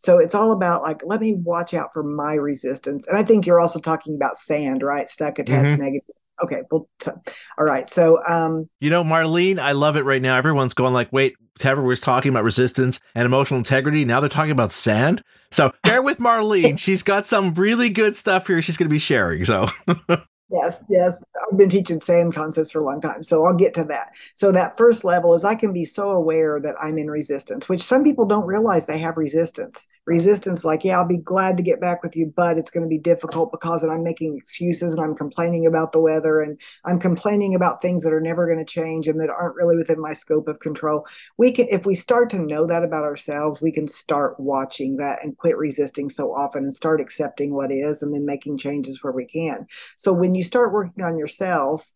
So 0.00 0.16
it's 0.16 0.34
all 0.34 0.52
about 0.52 0.82
like, 0.82 1.02
let 1.04 1.20
me 1.20 1.34
watch 1.34 1.74
out 1.74 1.92
for 1.92 2.02
my 2.02 2.32
resistance. 2.32 3.06
And 3.06 3.18
I 3.18 3.22
think 3.22 3.44
you're 3.44 3.60
also 3.60 3.78
talking 3.78 4.14
about 4.14 4.38
sand, 4.38 4.82
right? 4.82 5.10
Stuck, 5.10 5.38
attached, 5.38 5.72
mm-hmm. 5.72 5.82
negative. 5.82 6.14
Okay, 6.42 6.62
well, 6.70 6.88
so, 7.02 7.20
all 7.58 7.66
right. 7.66 7.86
So, 7.86 8.18
um, 8.26 8.70
you 8.80 8.88
know, 8.88 9.04
Marlene, 9.04 9.58
I 9.58 9.72
love 9.72 9.96
it 9.96 10.06
right 10.06 10.22
now. 10.22 10.38
Everyone's 10.38 10.72
going 10.72 10.94
like, 10.94 11.12
wait, 11.12 11.34
Trevor 11.58 11.82
was 11.82 12.00
talking 12.00 12.30
about 12.30 12.44
resistance 12.44 12.98
and 13.14 13.26
emotional 13.26 13.58
integrity. 13.58 14.06
Now 14.06 14.20
they're 14.20 14.30
talking 14.30 14.52
about 14.52 14.72
sand. 14.72 15.22
So 15.50 15.70
bear 15.82 16.02
with 16.02 16.16
Marlene. 16.18 16.78
She's 16.78 17.02
got 17.02 17.26
some 17.26 17.52
really 17.52 17.90
good 17.90 18.16
stuff 18.16 18.46
here. 18.46 18.62
She's 18.62 18.78
going 18.78 18.88
to 18.88 18.92
be 18.94 18.98
sharing. 18.98 19.44
So 19.44 19.68
Yes, 20.52 20.84
yes. 20.88 21.22
I've 21.48 21.56
been 21.56 21.68
teaching 21.68 22.00
SAM 22.00 22.32
concepts 22.32 22.72
for 22.72 22.80
a 22.80 22.84
long 22.84 23.00
time. 23.00 23.22
So 23.22 23.46
I'll 23.46 23.54
get 23.54 23.72
to 23.74 23.84
that. 23.84 24.16
So 24.34 24.50
that 24.50 24.76
first 24.76 25.04
level 25.04 25.32
is 25.34 25.44
I 25.44 25.54
can 25.54 25.72
be 25.72 25.84
so 25.84 26.10
aware 26.10 26.58
that 26.60 26.74
I'm 26.82 26.98
in 26.98 27.08
resistance, 27.08 27.68
which 27.68 27.82
some 27.82 28.02
people 28.02 28.26
don't 28.26 28.46
realize 28.46 28.86
they 28.86 28.98
have 28.98 29.16
resistance. 29.16 29.86
Resistance, 30.06 30.64
like, 30.64 30.82
yeah, 30.82 30.98
I'll 30.98 31.06
be 31.06 31.18
glad 31.18 31.56
to 31.58 31.62
get 31.62 31.80
back 31.80 32.02
with 32.02 32.16
you, 32.16 32.32
but 32.34 32.58
it's 32.58 32.70
going 32.72 32.82
to 32.82 32.88
be 32.88 32.98
difficult 32.98 33.52
because 33.52 33.84
I'm 33.84 34.02
making 34.02 34.36
excuses 34.36 34.92
and 34.92 35.00
I'm 35.00 35.14
complaining 35.14 35.66
about 35.66 35.92
the 35.92 36.00
weather 36.00 36.40
and 36.40 36.60
I'm 36.84 36.98
complaining 36.98 37.54
about 37.54 37.80
things 37.80 38.02
that 38.02 38.12
are 38.12 38.20
never 38.20 38.46
going 38.46 38.58
to 38.58 38.64
change 38.64 39.06
and 39.06 39.20
that 39.20 39.30
aren't 39.30 39.54
really 39.54 39.76
within 39.76 40.00
my 40.00 40.14
scope 40.14 40.48
of 40.48 40.58
control. 40.58 41.06
We 41.38 41.52
can, 41.52 41.68
if 41.70 41.86
we 41.86 41.94
start 41.94 42.28
to 42.30 42.40
know 42.40 42.66
that 42.66 42.82
about 42.82 43.04
ourselves, 43.04 43.62
we 43.62 43.70
can 43.70 43.86
start 43.86 44.40
watching 44.40 44.96
that 44.96 45.22
and 45.22 45.36
quit 45.36 45.56
resisting 45.56 46.08
so 46.08 46.34
often 46.34 46.64
and 46.64 46.74
start 46.74 47.00
accepting 47.00 47.54
what 47.54 47.72
is 47.72 48.02
and 48.02 48.12
then 48.12 48.26
making 48.26 48.58
changes 48.58 49.04
where 49.04 49.12
we 49.12 49.26
can. 49.26 49.68
So 49.96 50.12
when 50.12 50.34
you 50.34 50.39
you 50.40 50.44
start 50.44 50.72
working 50.72 51.04
on 51.04 51.18
yourself, 51.18 51.90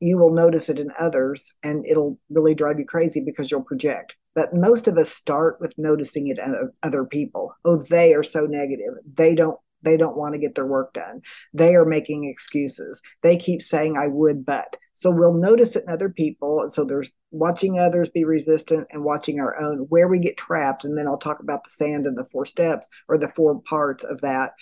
you 0.00 0.16
will 0.16 0.32
notice 0.32 0.70
it 0.70 0.78
in 0.78 0.90
others 0.98 1.52
and 1.62 1.86
it'll 1.86 2.18
really 2.30 2.54
drive 2.54 2.78
you 2.78 2.86
crazy 2.86 3.20
because 3.20 3.50
you'll 3.50 3.62
project. 3.72 4.16
But 4.34 4.54
most 4.54 4.88
of 4.88 4.96
us 4.96 5.10
start 5.10 5.58
with 5.60 5.74
noticing 5.76 6.28
it 6.28 6.38
in 6.38 6.70
other 6.82 7.04
people. 7.04 7.54
Oh, 7.64 7.76
they 7.76 8.14
are 8.14 8.22
so 8.22 8.40
negative. 8.46 8.94
They 9.12 9.34
don't 9.34 9.58
They 9.82 9.96
don't 9.96 10.16
want 10.16 10.34
to 10.34 10.40
get 10.40 10.54
their 10.54 10.66
work 10.66 10.92
done. 10.92 11.22
They 11.52 11.74
are 11.74 11.84
making 11.86 12.24
excuses. 12.24 13.00
They 13.22 13.36
keep 13.36 13.62
saying, 13.62 13.96
I 13.96 14.08
would, 14.08 14.44
but. 14.44 14.76
So 14.92 15.10
we'll 15.10 15.34
notice 15.34 15.76
it 15.76 15.84
in 15.86 15.92
other 15.92 16.10
people. 16.10 16.64
So 16.68 16.84
there's 16.84 17.12
watching 17.30 17.78
others 17.78 18.08
be 18.10 18.24
resistant 18.24 18.88
and 18.90 19.04
watching 19.04 19.40
our 19.40 19.58
own, 19.60 19.86
where 19.88 20.08
we 20.08 20.18
get 20.18 20.36
trapped. 20.36 20.84
And 20.84 20.96
then 20.96 21.06
I'll 21.06 21.16
talk 21.26 21.40
about 21.40 21.64
the 21.64 21.70
sand 21.70 22.06
and 22.06 22.16
the 22.16 22.28
four 22.32 22.44
steps 22.46 22.88
or 23.08 23.16
the 23.18 23.28
four 23.28 23.60
parts 23.62 24.04
of 24.04 24.20
that. 24.20 24.52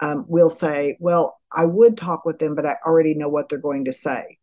Um, 0.00 0.24
we'll 0.28 0.50
say, 0.50 0.96
Well, 1.00 1.37
I 1.52 1.64
would 1.64 1.96
talk 1.96 2.24
with 2.24 2.38
them, 2.38 2.54
but 2.54 2.66
I 2.66 2.76
already 2.84 3.14
know 3.14 3.28
what 3.28 3.48
they're 3.48 3.58
going 3.58 3.84
to 3.86 3.92
say. 3.92 4.38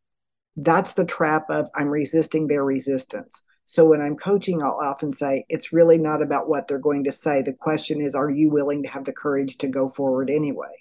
That's 0.55 0.93
the 0.93 1.05
trap 1.05 1.49
of 1.49 1.69
I'm 1.75 1.87
resisting 1.87 2.47
their 2.47 2.63
resistance. 2.63 3.41
So 3.65 3.83
when 3.85 4.01
I'm 4.01 4.15
coaching, 4.15 4.61
I'll 4.61 4.79
often 4.81 5.11
say, 5.11 5.45
it's 5.49 5.73
really 5.73 5.97
not 5.97 6.21
about 6.21 6.47
what 6.47 6.67
they're 6.67 6.77
going 6.77 7.03
to 7.05 7.11
say. 7.11 7.41
The 7.41 7.53
question 7.53 7.99
is, 7.99 8.15
are 8.15 8.29
you 8.29 8.49
willing 8.49 8.83
to 8.83 8.89
have 8.89 9.05
the 9.05 9.13
courage 9.13 9.57
to 9.57 9.67
go 9.67 9.89
forward 9.89 10.29
anyway? 10.29 10.73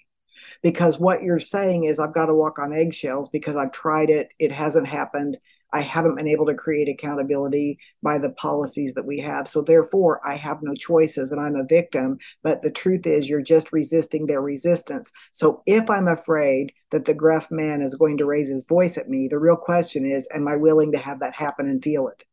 Because 0.61 0.99
what 0.99 1.23
you're 1.23 1.39
saying 1.39 1.85
is, 1.85 1.99
I've 1.99 2.13
got 2.13 2.27
to 2.27 2.35
walk 2.35 2.59
on 2.59 2.73
eggshells 2.73 3.29
because 3.29 3.55
I've 3.55 3.71
tried 3.71 4.09
it, 4.09 4.29
it 4.39 4.51
hasn't 4.51 4.87
happened. 4.87 5.37
I 5.75 5.81
haven't 5.81 6.15
been 6.15 6.29
able 6.29 6.45
to 6.45 6.53
create 6.53 6.87
accountability 6.87 7.77
by 8.01 8.17
the 8.17 8.31
policies 8.31 8.93
that 8.93 9.05
we 9.05 9.19
have. 9.19 9.45
So 9.45 9.61
therefore, 9.61 10.21
I 10.25 10.35
have 10.35 10.59
no 10.61 10.73
choices 10.73 11.33
and 11.33 11.41
I'm 11.41 11.57
a 11.57 11.65
victim. 11.67 12.17
But 12.43 12.61
the 12.61 12.71
truth 12.71 13.05
is, 13.05 13.27
you're 13.27 13.41
just 13.41 13.73
resisting 13.73 14.25
their 14.25 14.41
resistance. 14.41 15.11
So 15.33 15.63
if 15.65 15.89
I'm 15.89 16.07
afraid 16.07 16.71
that 16.91 17.03
the 17.03 17.13
gruff 17.13 17.51
man 17.51 17.81
is 17.81 17.95
going 17.95 18.17
to 18.19 18.25
raise 18.25 18.47
his 18.47 18.65
voice 18.65 18.97
at 18.97 19.09
me, 19.09 19.27
the 19.27 19.37
real 19.37 19.57
question 19.57 20.05
is, 20.05 20.29
am 20.33 20.47
I 20.47 20.55
willing 20.55 20.93
to 20.93 20.97
have 20.97 21.19
that 21.19 21.35
happen 21.35 21.67
and 21.67 21.83
feel 21.83 22.07
it? 22.07 22.23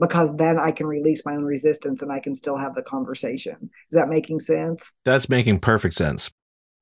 because 0.00 0.34
then 0.36 0.58
I 0.58 0.72
can 0.72 0.88
release 0.88 1.24
my 1.24 1.34
own 1.34 1.44
resistance 1.44 2.02
and 2.02 2.10
I 2.10 2.18
can 2.18 2.34
still 2.34 2.56
have 2.56 2.74
the 2.74 2.82
conversation. 2.82 3.70
Is 3.88 3.94
that 3.94 4.08
making 4.08 4.40
sense? 4.40 4.90
That's 5.04 5.28
making 5.28 5.60
perfect 5.60 5.94
sense. 5.94 6.28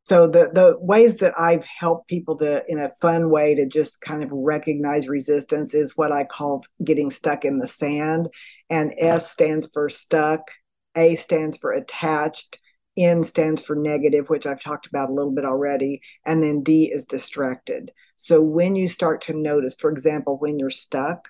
So 0.04 0.26
the 0.26 0.50
the 0.52 0.76
ways 0.80 1.18
that 1.18 1.34
I've 1.38 1.64
helped 1.64 2.08
people 2.08 2.36
to 2.38 2.64
in 2.66 2.78
a 2.78 2.90
fun 3.00 3.30
way 3.30 3.54
to 3.54 3.66
just 3.66 4.00
kind 4.00 4.22
of 4.22 4.32
recognize 4.32 5.08
resistance 5.08 5.74
is 5.74 5.96
what 5.96 6.10
I 6.10 6.24
call 6.24 6.64
getting 6.82 7.10
stuck 7.10 7.44
in 7.44 7.58
the 7.58 7.68
sand. 7.68 8.28
And 8.68 8.94
S 8.98 9.30
stands 9.30 9.68
for 9.72 9.88
stuck, 9.88 10.50
A 10.96 11.14
stands 11.14 11.56
for 11.58 11.72
attached, 11.72 12.58
N 12.96 13.22
stands 13.22 13.64
for 13.64 13.76
negative, 13.76 14.28
which 14.28 14.46
I've 14.46 14.62
talked 14.62 14.86
about 14.86 15.10
a 15.10 15.12
little 15.12 15.32
bit 15.32 15.44
already, 15.44 16.00
and 16.26 16.42
then 16.42 16.62
D 16.62 16.90
is 16.92 17.06
distracted. 17.06 17.92
So 18.16 18.40
when 18.40 18.74
you 18.74 18.88
start 18.88 19.20
to 19.22 19.36
notice, 19.36 19.76
for 19.78 19.90
example, 19.90 20.38
when 20.38 20.58
you're 20.58 20.70
stuck, 20.70 21.28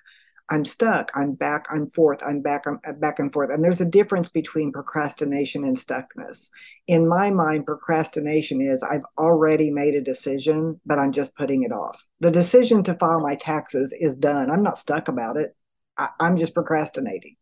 I'm 0.51 0.65
stuck. 0.65 1.11
I'm 1.15 1.31
back. 1.31 1.65
I'm 1.69 1.89
forth. 1.89 2.21
I'm 2.21 2.41
back. 2.41 2.67
I'm 2.67 2.77
uh, 2.85 2.91
back 2.91 3.19
and 3.19 3.31
forth. 3.31 3.49
And 3.49 3.63
there's 3.63 3.79
a 3.79 3.85
difference 3.85 4.27
between 4.27 4.73
procrastination 4.73 5.63
and 5.63 5.77
stuckness. 5.77 6.49
In 6.87 7.07
my 7.07 7.31
mind, 7.31 7.65
procrastination 7.65 8.59
is 8.59 8.83
I've 8.83 9.05
already 9.17 9.71
made 9.71 9.95
a 9.95 10.01
decision, 10.01 10.81
but 10.85 10.99
I'm 10.99 11.13
just 11.13 11.37
putting 11.37 11.63
it 11.63 11.71
off. 11.71 12.05
The 12.19 12.29
decision 12.29 12.83
to 12.83 12.95
file 12.95 13.21
my 13.21 13.35
taxes 13.35 13.95
is 13.97 14.13
done. 14.13 14.51
I'm 14.51 14.61
not 14.61 14.77
stuck 14.77 15.07
about 15.07 15.37
it. 15.37 15.55
I, 15.97 16.09
I'm 16.19 16.35
just 16.35 16.53
procrastinating. 16.53 17.37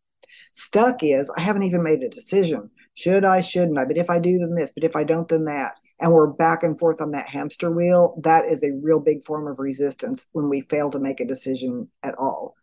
Stuck 0.53 0.97
is 1.01 1.31
I 1.35 1.41
haven't 1.41 1.63
even 1.63 1.81
made 1.81 2.03
a 2.03 2.09
decision. 2.09 2.69
Should 2.93 3.25
I? 3.25 3.41
Shouldn't 3.41 3.79
I? 3.79 3.85
But 3.85 3.97
if 3.97 4.11
I 4.11 4.19
do, 4.19 4.37
then 4.37 4.53
this. 4.53 4.71
But 4.71 4.83
if 4.83 4.95
I 4.95 5.03
don't, 5.03 5.27
then 5.27 5.45
that. 5.45 5.79
And 5.99 6.13
we're 6.13 6.27
back 6.27 6.61
and 6.61 6.77
forth 6.77 7.01
on 7.01 7.11
that 7.11 7.27
hamster 7.27 7.71
wheel. 7.71 8.19
That 8.23 8.45
is 8.45 8.63
a 8.63 8.77
real 8.83 8.99
big 8.99 9.23
form 9.23 9.47
of 9.47 9.57
resistance 9.57 10.27
when 10.31 10.47
we 10.47 10.61
fail 10.61 10.91
to 10.91 10.99
make 10.99 11.19
a 11.19 11.25
decision 11.25 11.89
at 12.03 12.15
all 12.15 12.55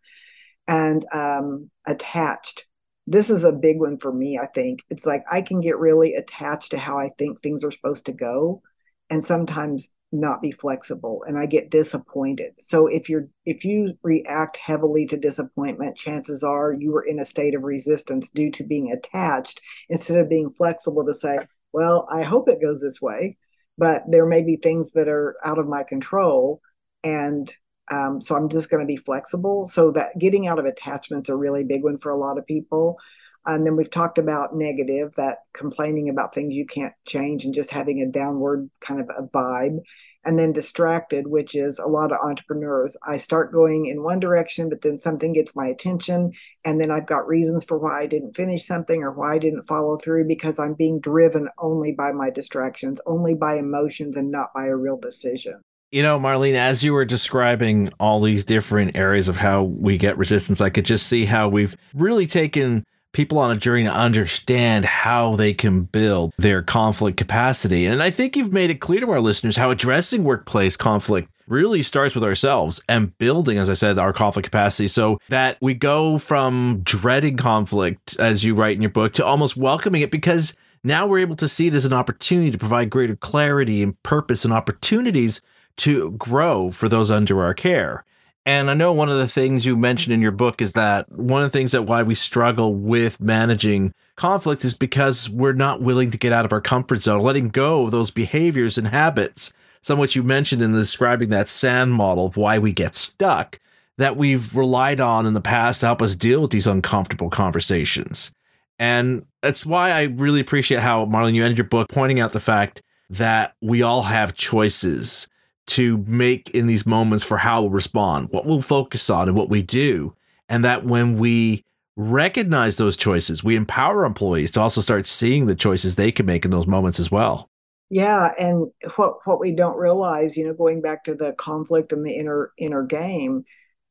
and 0.67 1.05
um, 1.13 1.69
attached. 1.85 2.65
This 3.05 3.29
is 3.29 3.43
a 3.43 3.53
big 3.53 3.79
one 3.79 3.97
for 3.97 4.11
me, 4.11 4.37
I 4.37 4.47
think. 4.47 4.81
It's 4.89 5.05
like 5.05 5.23
I 5.31 5.41
can 5.41 5.61
get 5.61 5.77
really 5.77 6.13
attached 6.15 6.71
to 6.71 6.77
how 6.77 6.97
I 6.97 7.09
think 7.17 7.41
things 7.41 7.63
are 7.63 7.71
supposed 7.71 8.05
to 8.07 8.13
go 8.13 8.61
and 9.09 9.23
sometimes 9.23 9.91
not 10.11 10.41
be 10.41 10.51
flexible 10.51 11.23
and 11.27 11.37
I 11.37 11.45
get 11.45 11.69
disappointed. 11.69 12.53
So 12.59 12.87
if 12.87 13.09
you're 13.09 13.27
if 13.45 13.65
you 13.65 13.93
react 14.03 14.57
heavily 14.57 15.05
to 15.07 15.17
disappointment, 15.17 15.97
chances 15.97 16.43
are 16.43 16.73
you 16.77 16.95
are 16.95 17.03
in 17.03 17.19
a 17.19 17.25
state 17.25 17.55
of 17.55 17.65
resistance 17.65 18.29
due 18.29 18.51
to 18.51 18.63
being 18.63 18.91
attached 18.91 19.59
instead 19.89 20.17
of 20.17 20.29
being 20.29 20.49
flexible 20.49 21.05
to 21.05 21.13
say, 21.13 21.37
well, 21.73 22.07
I 22.11 22.23
hope 22.23 22.47
it 22.47 22.61
goes 22.61 22.81
this 22.81 23.01
way, 23.01 23.33
but 23.77 24.03
there 24.09 24.25
may 24.25 24.43
be 24.43 24.55
things 24.55 24.91
that 24.93 25.09
are 25.09 25.35
out 25.43 25.59
of 25.59 25.67
my 25.67 25.83
control 25.83 26.61
and 27.03 27.51
um, 27.91 28.19
so 28.19 28.35
I'm 28.35 28.49
just 28.49 28.69
going 28.69 28.81
to 28.81 28.87
be 28.87 28.97
flexible. 28.97 29.67
So 29.67 29.91
that 29.91 30.17
getting 30.19 30.47
out 30.47 30.59
of 30.59 30.65
attachments 30.65 31.29
a 31.29 31.35
really 31.35 31.63
big 31.63 31.83
one 31.83 31.97
for 31.97 32.11
a 32.11 32.17
lot 32.17 32.37
of 32.37 32.45
people. 32.45 32.97
And 33.45 33.65
then 33.65 33.77
we've 33.77 33.89
talked 33.89 34.17
about 34.17 34.53
negative, 34.53 35.13
that 35.15 35.37
complaining 35.53 36.09
about 36.09 36.35
things 36.35 36.53
you 36.53 36.65
can't 36.65 36.93
change 37.05 37.45
and 37.45 37.53
just 37.53 37.71
having 37.71 38.01
a 38.01 38.11
downward 38.11 38.69
kind 38.81 38.99
of 38.99 39.09
a 39.17 39.23
vibe. 39.29 39.79
And 40.25 40.37
then 40.37 40.51
distracted, 40.51 41.27
which 41.27 41.55
is 41.55 41.79
a 41.79 41.87
lot 41.87 42.11
of 42.11 42.17
entrepreneurs. 42.21 42.97
I 43.07 43.15
start 43.15 43.53
going 43.53 43.85
in 43.85 44.03
one 44.03 44.19
direction, 44.19 44.67
but 44.67 44.81
then 44.81 44.97
something 44.97 45.31
gets 45.31 45.55
my 45.55 45.67
attention. 45.67 46.33
And 46.65 46.81
then 46.81 46.91
I've 46.91 47.07
got 47.07 47.25
reasons 47.25 47.63
for 47.63 47.77
why 47.77 48.01
I 48.01 48.07
didn't 48.07 48.35
finish 48.35 48.65
something 48.65 49.01
or 49.01 49.13
why 49.13 49.35
I 49.35 49.37
didn't 49.37 49.63
follow 49.63 49.95
through 49.95 50.27
because 50.27 50.59
I'm 50.59 50.73
being 50.73 50.99
driven 50.99 51.47
only 51.57 51.93
by 51.93 52.11
my 52.11 52.29
distractions, 52.29 52.99
only 53.05 53.33
by 53.33 53.55
emotions, 53.55 54.17
and 54.17 54.29
not 54.29 54.49
by 54.53 54.65
a 54.65 54.75
real 54.75 54.97
decision. 54.97 55.61
You 55.89 56.03
know, 56.03 56.19
Marlene, 56.19 56.55
as 56.55 56.83
you 56.83 56.91
were 56.91 57.05
describing 57.05 57.91
all 57.97 58.19
these 58.19 58.43
different 58.43 58.97
areas 58.97 59.29
of 59.29 59.37
how 59.37 59.63
we 59.63 59.97
get 59.97 60.17
resistance, 60.17 60.59
I 60.59 60.69
could 60.69 60.83
just 60.83 61.07
see 61.07 61.25
how 61.25 61.47
we've 61.47 61.77
really 61.93 62.27
taken 62.27 62.83
people 63.13 63.37
on 63.37 63.51
a 63.51 63.57
journey 63.57 63.85
to 63.85 63.93
understand 63.93 64.83
how 64.83 65.37
they 65.37 65.53
can 65.53 65.83
build 65.83 66.33
their 66.37 66.61
conflict 66.61 67.15
capacity. 67.15 67.85
And 67.85 68.03
I 68.03 68.09
think 68.09 68.35
you've 68.35 68.51
made 68.51 68.69
it 68.69 68.81
clear 68.81 68.99
to 68.99 69.09
our 69.11 69.21
listeners 69.21 69.55
how 69.55 69.71
addressing 69.71 70.25
workplace 70.25 70.75
conflict 70.75 71.29
really 71.47 71.81
starts 71.81 72.13
with 72.13 72.23
ourselves 72.25 72.81
and 72.89 73.17
building, 73.17 73.57
as 73.57 73.69
I 73.69 73.73
said, 73.73 73.97
our 73.97 74.11
conflict 74.11 74.43
capacity 74.43 74.89
so 74.89 75.19
that 75.29 75.57
we 75.61 75.73
go 75.73 76.17
from 76.17 76.81
dreading 76.83 77.37
conflict, 77.37 78.17
as 78.19 78.43
you 78.43 78.55
write 78.55 78.75
in 78.75 78.81
your 78.81 78.91
book, 78.91 79.13
to 79.13 79.25
almost 79.25 79.55
welcoming 79.55 80.01
it 80.01 80.11
because 80.11 80.53
now 80.83 81.07
we're 81.07 81.19
able 81.19 81.37
to 81.37 81.47
see 81.47 81.67
it 81.67 81.73
as 81.73 81.85
an 81.85 81.93
opportunity 81.93 82.51
to 82.51 82.57
provide 82.57 82.89
greater 82.89 83.15
clarity 83.15 83.81
and 83.81 84.03
purpose 84.03 84.43
and 84.43 84.53
opportunities 84.53 85.41
to 85.77 86.11
grow 86.11 86.71
for 86.71 86.89
those 86.89 87.09
under 87.11 87.43
our 87.43 87.53
care. 87.53 88.03
And 88.45 88.69
I 88.69 88.75
know 88.75 88.93
one 88.93 89.09
of 89.09 89.17
the 89.17 89.27
things 89.27 89.65
you 89.65 89.75
mentioned 89.75 90.13
in 90.13 90.21
your 90.21 90.31
book 90.31 90.61
is 90.61 90.71
that 90.71 91.11
one 91.11 91.43
of 91.43 91.51
the 91.51 91.57
things 91.57 91.73
that 91.73 91.83
why 91.83 92.01
we 92.01 92.15
struggle 92.15 92.73
with 92.73 93.19
managing 93.19 93.93
conflict 94.15 94.63
is 94.63 94.73
because 94.73 95.29
we're 95.29 95.51
not 95.51 95.81
willing 95.81 96.11
to 96.11 96.17
get 96.17 96.31
out 96.31 96.45
of 96.45 96.53
our 96.53 96.61
comfort 96.61 97.03
zone, 97.03 97.21
letting 97.21 97.49
go 97.49 97.83
of 97.83 97.91
those 97.91 98.09
behaviors 98.09 98.77
and 98.77 98.87
habits, 98.87 99.51
some 99.81 99.99
which 99.99 100.15
you 100.15 100.23
mentioned 100.23 100.61
in 100.61 100.71
describing 100.71 101.27
that 101.29 101.49
sand 101.49 101.91
model 101.91 102.25
of 102.25 102.37
why 102.37 102.57
we 102.57 102.71
get 102.71 102.95
stuck, 102.95 103.59
that 103.97 104.15
we've 104.15 104.55
relied 104.55 105.01
on 105.01 105.25
in 105.25 105.33
the 105.33 105.41
past 105.41 105.81
to 105.81 105.87
help 105.87 106.01
us 106.01 106.15
deal 106.15 106.41
with 106.41 106.51
these 106.51 106.67
uncomfortable 106.67 107.29
conversations. 107.29 108.31
And 108.79 109.25
that's 109.41 109.65
why 109.65 109.91
I 109.91 110.03
really 110.03 110.39
appreciate 110.39 110.81
how, 110.81 111.05
Marlene, 111.05 111.33
you 111.33 111.43
ended 111.43 111.57
your 111.57 111.67
book 111.67 111.89
pointing 111.89 112.21
out 112.21 112.31
the 112.31 112.39
fact 112.39 112.81
that 113.09 113.55
we 113.61 113.81
all 113.81 114.03
have 114.03 114.35
choices 114.35 115.27
to 115.67 115.97
make 116.07 116.49
in 116.51 116.67
these 116.67 116.85
moments 116.85 117.23
for 117.23 117.37
how 117.37 117.61
we'll 117.61 117.69
respond, 117.69 118.29
what 118.29 118.45
we'll 118.45 118.61
focus 118.61 119.09
on, 119.09 119.27
and 119.27 119.37
what 119.37 119.49
we 119.49 119.61
do. 119.61 120.15
And 120.49 120.63
that 120.63 120.85
when 120.85 121.17
we 121.17 121.63
recognize 121.95 122.77
those 122.77 122.95
choices, 122.95 123.43
we 123.43 123.55
empower 123.55 124.05
employees 124.05 124.51
to 124.51 124.61
also 124.61 124.81
start 124.81 125.07
seeing 125.07 125.45
the 125.45 125.55
choices 125.55 125.95
they 125.95 126.11
can 126.11 126.25
make 126.25 126.45
in 126.45 126.51
those 126.51 126.67
moments 126.67 126.99
as 126.99 127.11
well. 127.11 127.49
Yeah, 127.89 128.33
and 128.37 128.67
what 128.95 129.15
what 129.25 129.39
we 129.39 129.55
don't 129.55 129.77
realize, 129.77 130.35
you 130.35 130.45
know, 130.45 130.53
going 130.53 130.81
back 130.81 131.05
to 131.05 131.15
the 131.15 131.33
conflict 131.33 131.93
and 131.93 132.05
the 132.05 132.15
inner 132.15 132.51
inner 132.57 132.83
game, 132.83 133.45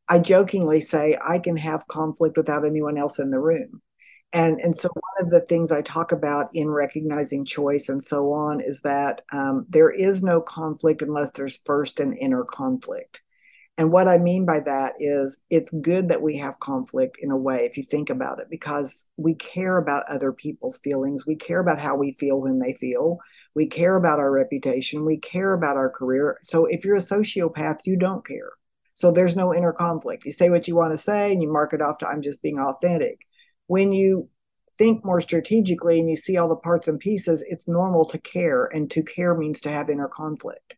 I 0.08 0.18
jokingly 0.18 0.80
say 0.80 1.16
I 1.22 1.38
can 1.38 1.56
have 1.56 1.88
conflict 1.88 2.36
without 2.36 2.66
anyone 2.66 2.98
else 2.98 3.18
in 3.18 3.30
the 3.30 3.40
room 3.40 3.80
and 4.32 4.60
and 4.60 4.76
so 4.76 4.88
one 4.92 5.24
of 5.24 5.30
the 5.30 5.40
things 5.40 5.72
i 5.72 5.80
talk 5.82 6.12
about 6.12 6.48
in 6.52 6.68
recognizing 6.68 7.44
choice 7.44 7.88
and 7.88 8.02
so 8.02 8.32
on 8.32 8.60
is 8.60 8.80
that 8.82 9.22
um, 9.32 9.66
there 9.68 9.90
is 9.90 10.22
no 10.22 10.40
conflict 10.40 11.02
unless 11.02 11.30
there's 11.32 11.60
first 11.64 12.00
an 12.00 12.12
inner 12.16 12.44
conflict. 12.44 13.22
And 13.78 13.92
what 13.92 14.08
i 14.08 14.18
mean 14.18 14.46
by 14.46 14.60
that 14.60 14.94
is 14.98 15.38
it's 15.50 15.70
good 15.70 16.08
that 16.08 16.22
we 16.22 16.36
have 16.38 16.58
conflict 16.60 17.18
in 17.20 17.30
a 17.30 17.36
way 17.36 17.66
if 17.66 17.76
you 17.76 17.82
think 17.82 18.10
about 18.10 18.40
it 18.40 18.46
because 18.50 19.06
we 19.16 19.34
care 19.34 19.76
about 19.76 20.08
other 20.08 20.32
people's 20.32 20.78
feelings. 20.78 21.26
We 21.26 21.36
care 21.36 21.60
about 21.60 21.78
how 21.78 21.94
we 21.96 22.16
feel 22.18 22.40
when 22.40 22.58
they 22.58 22.72
feel. 22.72 23.18
We 23.54 23.66
care 23.66 23.96
about 23.96 24.18
our 24.18 24.30
reputation. 24.30 25.04
We 25.04 25.18
care 25.18 25.52
about 25.52 25.76
our 25.76 25.90
career. 25.90 26.38
So 26.42 26.66
if 26.66 26.84
you're 26.84 26.96
a 26.96 27.00
sociopath 27.00 27.80
you 27.84 27.96
don't 27.96 28.26
care. 28.26 28.52
So 28.94 29.12
there's 29.12 29.36
no 29.36 29.54
inner 29.54 29.74
conflict. 29.74 30.24
You 30.24 30.32
say 30.32 30.48
what 30.48 30.66
you 30.66 30.74
want 30.74 30.92
to 30.94 30.98
say 30.98 31.32
and 31.32 31.42
you 31.42 31.52
mark 31.52 31.74
it 31.74 31.82
off 31.82 31.98
to 31.98 32.08
i'm 32.08 32.22
just 32.22 32.42
being 32.42 32.58
authentic 32.58 33.20
when 33.66 33.92
you 33.92 34.28
think 34.78 35.04
more 35.04 35.20
strategically 35.20 35.98
and 35.98 36.08
you 36.08 36.16
see 36.16 36.36
all 36.36 36.48
the 36.48 36.56
parts 36.56 36.88
and 36.88 37.00
pieces, 37.00 37.42
it's 37.48 37.66
normal 37.66 38.04
to 38.04 38.18
care. 38.18 38.66
And 38.66 38.90
to 38.90 39.02
care 39.02 39.34
means 39.34 39.60
to 39.62 39.70
have 39.70 39.90
inner 39.90 40.08
conflict. 40.08 40.76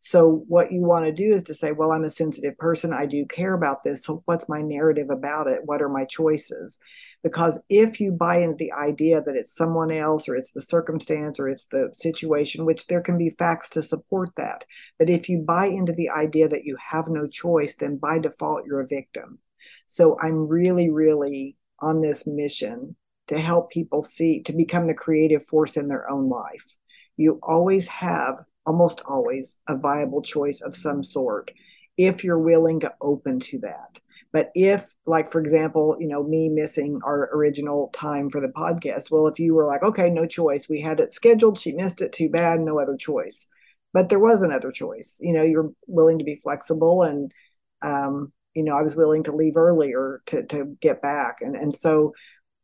So, 0.00 0.44
what 0.46 0.70
you 0.70 0.82
want 0.82 1.06
to 1.06 1.12
do 1.12 1.34
is 1.34 1.42
to 1.44 1.54
say, 1.54 1.72
Well, 1.72 1.90
I'm 1.90 2.04
a 2.04 2.10
sensitive 2.10 2.56
person. 2.56 2.92
I 2.92 3.04
do 3.06 3.26
care 3.26 3.54
about 3.54 3.82
this. 3.82 4.04
So, 4.04 4.22
what's 4.26 4.48
my 4.48 4.62
narrative 4.62 5.10
about 5.10 5.48
it? 5.48 5.60
What 5.64 5.82
are 5.82 5.88
my 5.88 6.04
choices? 6.04 6.78
Because 7.24 7.60
if 7.68 8.00
you 8.00 8.12
buy 8.12 8.38
into 8.38 8.56
the 8.56 8.72
idea 8.72 9.20
that 9.20 9.34
it's 9.34 9.54
someone 9.54 9.90
else 9.90 10.28
or 10.28 10.36
it's 10.36 10.52
the 10.52 10.60
circumstance 10.60 11.40
or 11.40 11.48
it's 11.48 11.66
the 11.72 11.90
situation, 11.92 12.64
which 12.64 12.86
there 12.86 13.00
can 13.00 13.18
be 13.18 13.30
facts 13.30 13.68
to 13.70 13.82
support 13.82 14.30
that. 14.36 14.64
But 15.00 15.10
if 15.10 15.28
you 15.28 15.38
buy 15.40 15.66
into 15.66 15.92
the 15.92 16.10
idea 16.10 16.48
that 16.48 16.64
you 16.64 16.76
have 16.92 17.08
no 17.08 17.26
choice, 17.26 17.74
then 17.74 17.96
by 17.96 18.20
default, 18.20 18.66
you're 18.66 18.80
a 18.80 18.86
victim. 18.86 19.40
So, 19.86 20.16
I'm 20.20 20.46
really, 20.46 20.90
really 20.90 21.56
on 21.80 22.00
this 22.00 22.26
mission 22.26 22.96
to 23.28 23.38
help 23.38 23.70
people 23.70 24.02
see, 24.02 24.42
to 24.42 24.52
become 24.52 24.86
the 24.86 24.94
creative 24.94 25.44
force 25.44 25.76
in 25.76 25.88
their 25.88 26.10
own 26.10 26.28
life. 26.28 26.76
You 27.16 27.38
always 27.42 27.86
have 27.88 28.42
almost 28.66 29.02
always 29.06 29.58
a 29.68 29.76
viable 29.76 30.22
choice 30.22 30.60
of 30.60 30.76
some 30.76 31.02
sort 31.02 31.50
if 31.96 32.22
you're 32.22 32.38
willing 32.38 32.80
to 32.80 32.94
open 33.00 33.40
to 33.40 33.58
that. 33.60 34.00
But 34.32 34.50
if, 34.54 34.86
like, 35.06 35.30
for 35.30 35.40
example, 35.40 35.96
you 35.98 36.06
know, 36.06 36.22
me 36.22 36.50
missing 36.50 37.00
our 37.02 37.30
original 37.34 37.88
time 37.94 38.28
for 38.28 38.40
the 38.42 38.48
podcast, 38.48 39.10
well, 39.10 39.26
if 39.26 39.40
you 39.40 39.54
were 39.54 39.66
like, 39.66 39.82
okay, 39.82 40.10
no 40.10 40.26
choice, 40.26 40.68
we 40.68 40.80
had 40.80 41.00
it 41.00 41.12
scheduled, 41.12 41.58
she 41.58 41.72
missed 41.72 42.02
it, 42.02 42.12
too 42.12 42.28
bad, 42.28 42.60
no 42.60 42.78
other 42.78 42.96
choice. 42.96 43.48
But 43.94 44.10
there 44.10 44.18
was 44.18 44.42
another 44.42 44.70
choice. 44.70 45.18
You 45.20 45.32
know, 45.32 45.42
you're 45.42 45.72
willing 45.86 46.18
to 46.18 46.24
be 46.24 46.36
flexible 46.36 47.02
and, 47.02 47.32
um, 47.80 48.32
you 48.58 48.64
know, 48.64 48.76
I 48.76 48.82
was 48.82 48.96
willing 48.96 49.22
to 49.22 49.34
leave 49.34 49.56
earlier 49.56 50.20
to, 50.26 50.44
to 50.46 50.76
get 50.80 51.00
back. 51.00 51.36
And, 51.40 51.54
and 51.54 51.72
so 51.72 52.12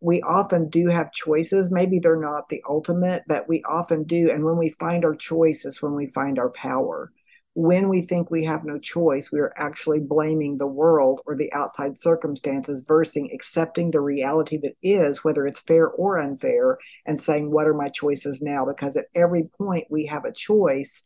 we 0.01 0.21
often 0.23 0.69
do 0.69 0.89
have 0.89 1.13
choices. 1.13 1.71
Maybe 1.71 2.01
they're 2.01 2.21
not 2.21 2.49
the 2.49 2.61
ultimate, 2.69 3.23
but 3.29 3.49
we 3.49 3.63
often 3.63 4.03
do. 4.03 4.29
And 4.29 4.45
when 4.45 4.59
we 4.59 4.71
find 4.71 5.05
our 5.05 5.15
choice 5.15 5.65
is 5.65 5.81
when 5.81 5.95
we 5.95 6.09
find 6.09 6.37
our 6.39 6.51
power. 6.51 7.13
When 7.57 7.89
we 7.89 8.03
think 8.03 8.29
we 8.29 8.43
have 8.47 8.65
no 8.65 8.81
choice, 8.81 9.31
we 9.31 9.39
are 9.39 9.55
actually 9.57 10.01
blaming 10.01 10.57
the 10.57 10.67
world 10.67 11.21
or 11.25 11.37
the 11.37 11.53
outside 11.53 11.97
circumstances 11.97 12.85
versus 12.89 13.29
accepting 13.33 13.93
the 13.93 14.01
reality 14.01 14.57
that 14.63 14.75
is, 14.83 15.23
whether 15.23 15.47
it's 15.47 15.61
fair 15.61 15.87
or 15.87 16.19
unfair, 16.19 16.79
and 17.07 17.21
saying, 17.21 17.53
What 17.53 17.69
are 17.69 17.75
my 17.75 17.87
choices 17.87 18.43
now? 18.43 18.67
Because 18.67 18.97
at 18.97 19.07
every 19.15 19.45
point 19.57 19.85
we 19.89 20.07
have 20.07 20.25
a 20.25 20.33
choice. 20.33 21.05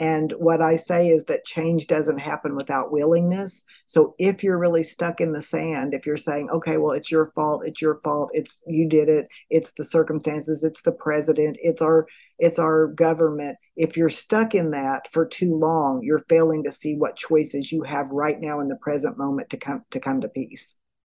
And 0.00 0.32
what 0.38 0.62
I 0.62 0.76
say 0.76 1.08
is 1.08 1.24
that 1.26 1.44
change 1.44 1.86
doesn't 1.86 2.18
happen 2.18 2.56
without 2.56 2.90
willingness. 2.90 3.64
So 3.84 4.14
if 4.18 4.42
you're 4.42 4.58
really 4.58 4.82
stuck 4.82 5.20
in 5.20 5.32
the 5.32 5.42
sand, 5.42 5.92
if 5.92 6.06
you're 6.06 6.16
saying, 6.16 6.48
okay, 6.48 6.78
well, 6.78 6.92
it's 6.92 7.12
your 7.12 7.26
fault, 7.34 7.66
it's 7.66 7.82
your 7.82 7.96
fault, 7.96 8.30
it's 8.32 8.62
you 8.66 8.88
did 8.88 9.10
it, 9.10 9.28
it's 9.50 9.72
the 9.72 9.84
circumstances, 9.84 10.64
it's 10.64 10.80
the 10.80 10.92
president, 10.92 11.58
it's 11.60 11.82
our 11.82 12.06
it's 12.38 12.58
our 12.58 12.86
government. 12.86 13.58
If 13.76 13.98
you're 13.98 14.08
stuck 14.08 14.54
in 14.54 14.70
that 14.70 15.10
for 15.12 15.26
too 15.26 15.54
long, 15.54 16.00
you're 16.02 16.24
failing 16.30 16.64
to 16.64 16.72
see 16.72 16.94
what 16.94 17.16
choices 17.16 17.70
you 17.70 17.82
have 17.82 18.08
right 18.10 18.40
now 18.40 18.60
in 18.60 18.68
the 18.68 18.76
present 18.76 19.18
moment 19.18 19.50
to 19.50 19.58
come 19.58 19.84
to 19.90 20.00
come 20.00 20.22
to 20.22 20.28
peace. 20.28 20.76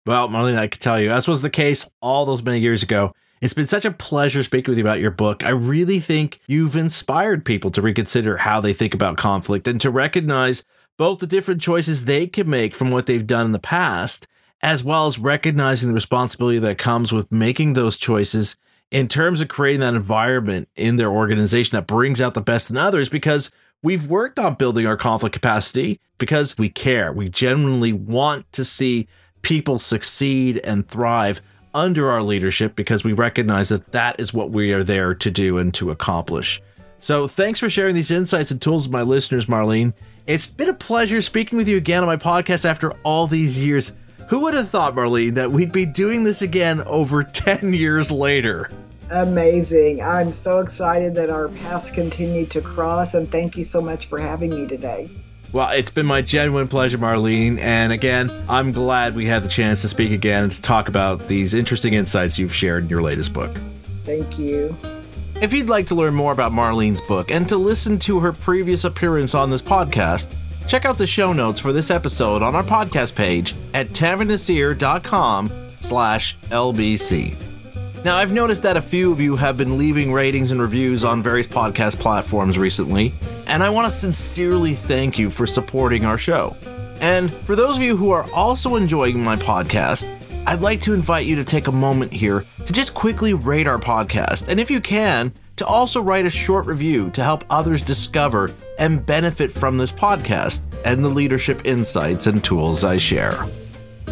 Well, 0.08 0.28
Marlene, 0.28 0.58
I 0.58 0.68
can 0.68 0.82
tell 0.82 1.00
you, 1.00 1.12
as 1.12 1.28
was 1.28 1.44
the 1.44 1.52
case 1.52 1.88
all 2.02 2.26
those 2.26 2.42
many 2.42 2.60
years 2.60 2.82
ago, 2.82 3.14
it's 3.42 3.56
been 3.56 3.68
such 3.68 3.86
a 3.86 3.92
pleasure 3.92 4.44
speaking 4.44 4.72
with 4.72 4.78
you 4.78 4.84
about 4.84 5.00
your 5.00 5.12
book. 5.12 5.44
I 5.44 5.50
really 5.50 6.00
think 6.00 6.40
you've 6.48 6.76
inspired 6.76 7.44
people 7.44 7.72
to 7.72 7.82
reconsider 7.82 8.38
how 8.38 8.62
they 8.62 8.72
think 8.72 8.94
about 8.94 9.18
conflict 9.18 9.68
and 9.68 9.82
to 9.82 9.90
recognize 9.90 10.64
both 10.96 11.20
the 11.20 11.28
different 11.28 11.60
choices 11.60 12.06
they 12.06 12.28
can 12.28 12.48
make 12.48 12.76
from 12.76 12.92
what 12.92 13.08
they've 13.08 13.26
done 13.26 13.48
in 13.48 13.52
the 13.52 13.60
past, 13.60 14.28
as 14.62 14.84
well 14.84 15.08
as 15.08 15.18
recognizing 15.18 15.90
the 15.90 15.96
responsibility 15.96 16.60
that 16.60 16.78
comes 16.78 17.12
with 17.12 17.32
making 17.32 17.74
those 17.74 17.98
choices 17.98 18.56
in 18.92 19.08
terms 19.08 19.42
of 19.42 19.48
creating 19.48 19.80
that 19.80 19.96
environment 19.96 20.70
in 20.76 20.98
their 20.98 21.10
organization 21.10 21.76
that 21.76 21.88
brings 21.88 22.22
out 22.22 22.36
the 22.36 22.42
best 22.42 22.70
in 22.70 22.78
others 22.78 23.10
because 23.10 23.50
we've 23.82 24.06
worked 24.06 24.38
on 24.38 24.54
building 24.54 24.86
our 24.86 24.98
conflict 24.98 25.34
capacity 25.34 26.00
because 26.20 26.56
we 26.60 26.70
care. 26.70 27.12
We 27.12 27.28
genuinely 27.30 27.94
want 27.94 28.52
to 28.52 28.64
see 28.64 29.08
people 29.42 29.80
succeed 29.80 30.60
and 30.60 30.88
thrive 30.88 31.42
under 31.74 32.10
our 32.10 32.24
leadership 32.24 32.76
because 32.76 33.04
we 33.04 33.14
recognize 33.14 33.70
that 33.70 33.92
that 33.92 34.20
is 34.20 34.34
what 34.34 34.52
we 34.52 34.74
are 34.74 34.84
there 34.84 35.14
to 35.16 35.32
do 35.32 35.58
and 35.58 35.74
to 35.76 35.92
accomplish. 35.92 36.62
So, 37.00 37.28
thanks 37.28 37.60
for 37.60 37.70
sharing 37.70 37.96
these 37.96 38.12
insights 38.12 38.52
and 38.52 38.62
tools 38.62 38.88
with 38.88 38.94
my 38.94 39.02
listeners, 39.02 39.48
Marlene. 39.48 39.96
It's 40.28 40.48
been 40.48 40.70
a 40.70 40.74
pleasure 40.74 41.22
speaking 41.22 41.58
with 41.58 41.68
you 41.68 41.78
again 41.78 42.04
on 42.04 42.08
my 42.08 42.18
podcast 42.18 42.64
after 42.64 42.92
all 43.04 43.26
these 43.26 43.62
years. 43.62 43.96
Who 44.30 44.42
would 44.42 44.54
have 44.54 44.70
thought, 44.70 44.96
Marlene, 44.96 45.34
that 45.36 45.52
we'd 45.52 45.72
be 45.72 45.86
doing 45.86 46.24
this 46.24 46.42
again 46.42 46.82
over 46.82 47.24
10 47.34 47.74
years 47.74 48.12
later? 48.12 48.70
Amazing. 49.10 50.02
I'm 50.02 50.32
so 50.32 50.60
excited 50.60 51.16
that 51.16 51.30
our 51.30 51.50
paths 51.50 51.90
continue 51.90 52.46
to 52.46 52.62
cross, 52.62 53.14
and 53.14 53.30
thank 53.30 53.58
you 53.58 53.64
so 53.64 53.82
much 53.82 54.06
for 54.06 54.20
having 54.20 54.52
me 54.56 54.68
today. 54.68 55.10
Well, 55.54 55.70
it's 55.72 55.92
been 55.92 56.06
my 56.06 56.22
genuine 56.22 56.70
pleasure, 56.70 56.98
Marlene. 56.98 57.60
And 57.60 57.92
again, 57.92 58.32
I'm 58.48 58.72
glad 58.72 59.16
we 59.16 59.26
had 59.26 59.44
the 59.44 59.50
chance 59.50 59.82
to 59.82 59.90
speak 59.90 60.12
again 60.12 60.44
and 60.44 60.52
to 60.52 60.62
talk 60.62 60.88
about 60.88 61.28
these 61.28 61.54
interesting 61.54 61.94
insights 61.94 62.40
you've 62.40 62.54
shared 62.54 62.84
in 62.84 62.90
your 62.90 63.02
latest 63.02 63.34
book. 63.34 63.52
Thank 64.06 64.40
you. 64.40 64.76
If 65.42 65.52
you'd 65.52 65.70
like 65.70 65.88
to 65.88 65.96
learn 65.96 66.14
more 66.14 66.32
about 66.32 66.52
Marlene's 66.52 67.02
book 67.02 67.32
and 67.32 67.50
to 67.50 67.58
listen 67.58 68.00
to 68.00 68.20
her 68.20 68.32
previous 68.32 68.86
appearance 68.86 69.36
on 69.36 69.50
this 69.50 69.62
podcast, 69.62 70.34
check 70.68 70.86
out 70.86 70.98
the 70.98 71.08
show 71.08 71.34
notes 71.34 71.60
for 71.60 71.74
this 71.74 71.92
episode 71.92 72.42
on 72.42 72.56
our 72.56 72.64
podcast 72.64 73.16
page 73.16 73.54
at 73.74 73.88
tanveernaseer.com 73.88 75.52
slash 75.80 76.38
LBC. 76.50 77.36
Now, 78.06 78.18
I've 78.18 78.32
noticed 78.32 78.64
that 78.64 78.78
a 78.78 78.82
few 78.82 79.12
of 79.12 79.20
you 79.20 79.36
have 79.36 79.58
been 79.58 79.78
leaving 79.78 80.14
ratings 80.14 80.52
and 80.52 80.62
reviews 80.62 81.04
on 81.04 81.22
various 81.22 81.48
podcast 81.48 82.00
platforms 82.00 82.58
recently, 82.58 83.14
and 83.52 83.62
I 83.62 83.70
want 83.70 83.92
to 83.92 84.00
sincerely 84.00 84.76
thank 84.76 85.20
you 85.20 85.30
for 85.30 85.46
supporting 85.46 86.06
our 86.06 86.18
show. 86.18 86.56
And 87.02 87.30
for 87.30 87.54
those 87.54 87.76
of 87.76 87.84
you 87.84 87.98
who 87.98 88.12
are 88.12 88.26
also 88.32 88.78
enjoying 88.78 89.22
my 89.22 89.36
podcast, 89.36 90.10
I'd 90.48 90.62
like 90.62 90.80
to 90.82 90.94
invite 90.94 91.26
you 91.26 91.36
to 91.36 91.44
take 91.44 91.68
a 91.68 91.72
moment 91.72 92.14
here 92.14 92.46
to 92.66 92.72
just 92.72 92.94
quickly 92.94 93.34
rate 93.34 93.68
our 93.68 93.78
podcast, 93.78 94.48
and 94.48 94.58
if 94.58 94.72
you 94.72 94.80
can, 94.80 95.34
to 95.58 95.66
also 95.66 96.02
write 96.02 96.26
a 96.26 96.30
short 96.30 96.66
review 96.66 97.10
to 97.10 97.22
help 97.22 97.44
others 97.50 97.84
discover 97.84 98.52
and 98.80 99.06
benefit 99.06 99.52
from 99.52 99.78
this 99.78 99.92
podcast 99.92 100.66
and 100.86 101.04
the 101.04 101.10
leadership 101.10 101.62
insights 101.66 102.28
and 102.28 102.42
tools 102.42 102.86
I 102.86 102.96
share. 102.96 103.44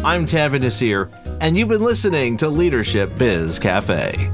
I'm 0.04 0.26
Tanveer 0.26 0.60
Naseer, 0.60 1.38
and 1.40 1.56
you've 1.56 1.68
been 1.68 1.82
listening 1.82 2.36
to 2.36 2.48
Leadership 2.50 3.16
Biz 3.16 3.58
Cafe. 3.58 4.30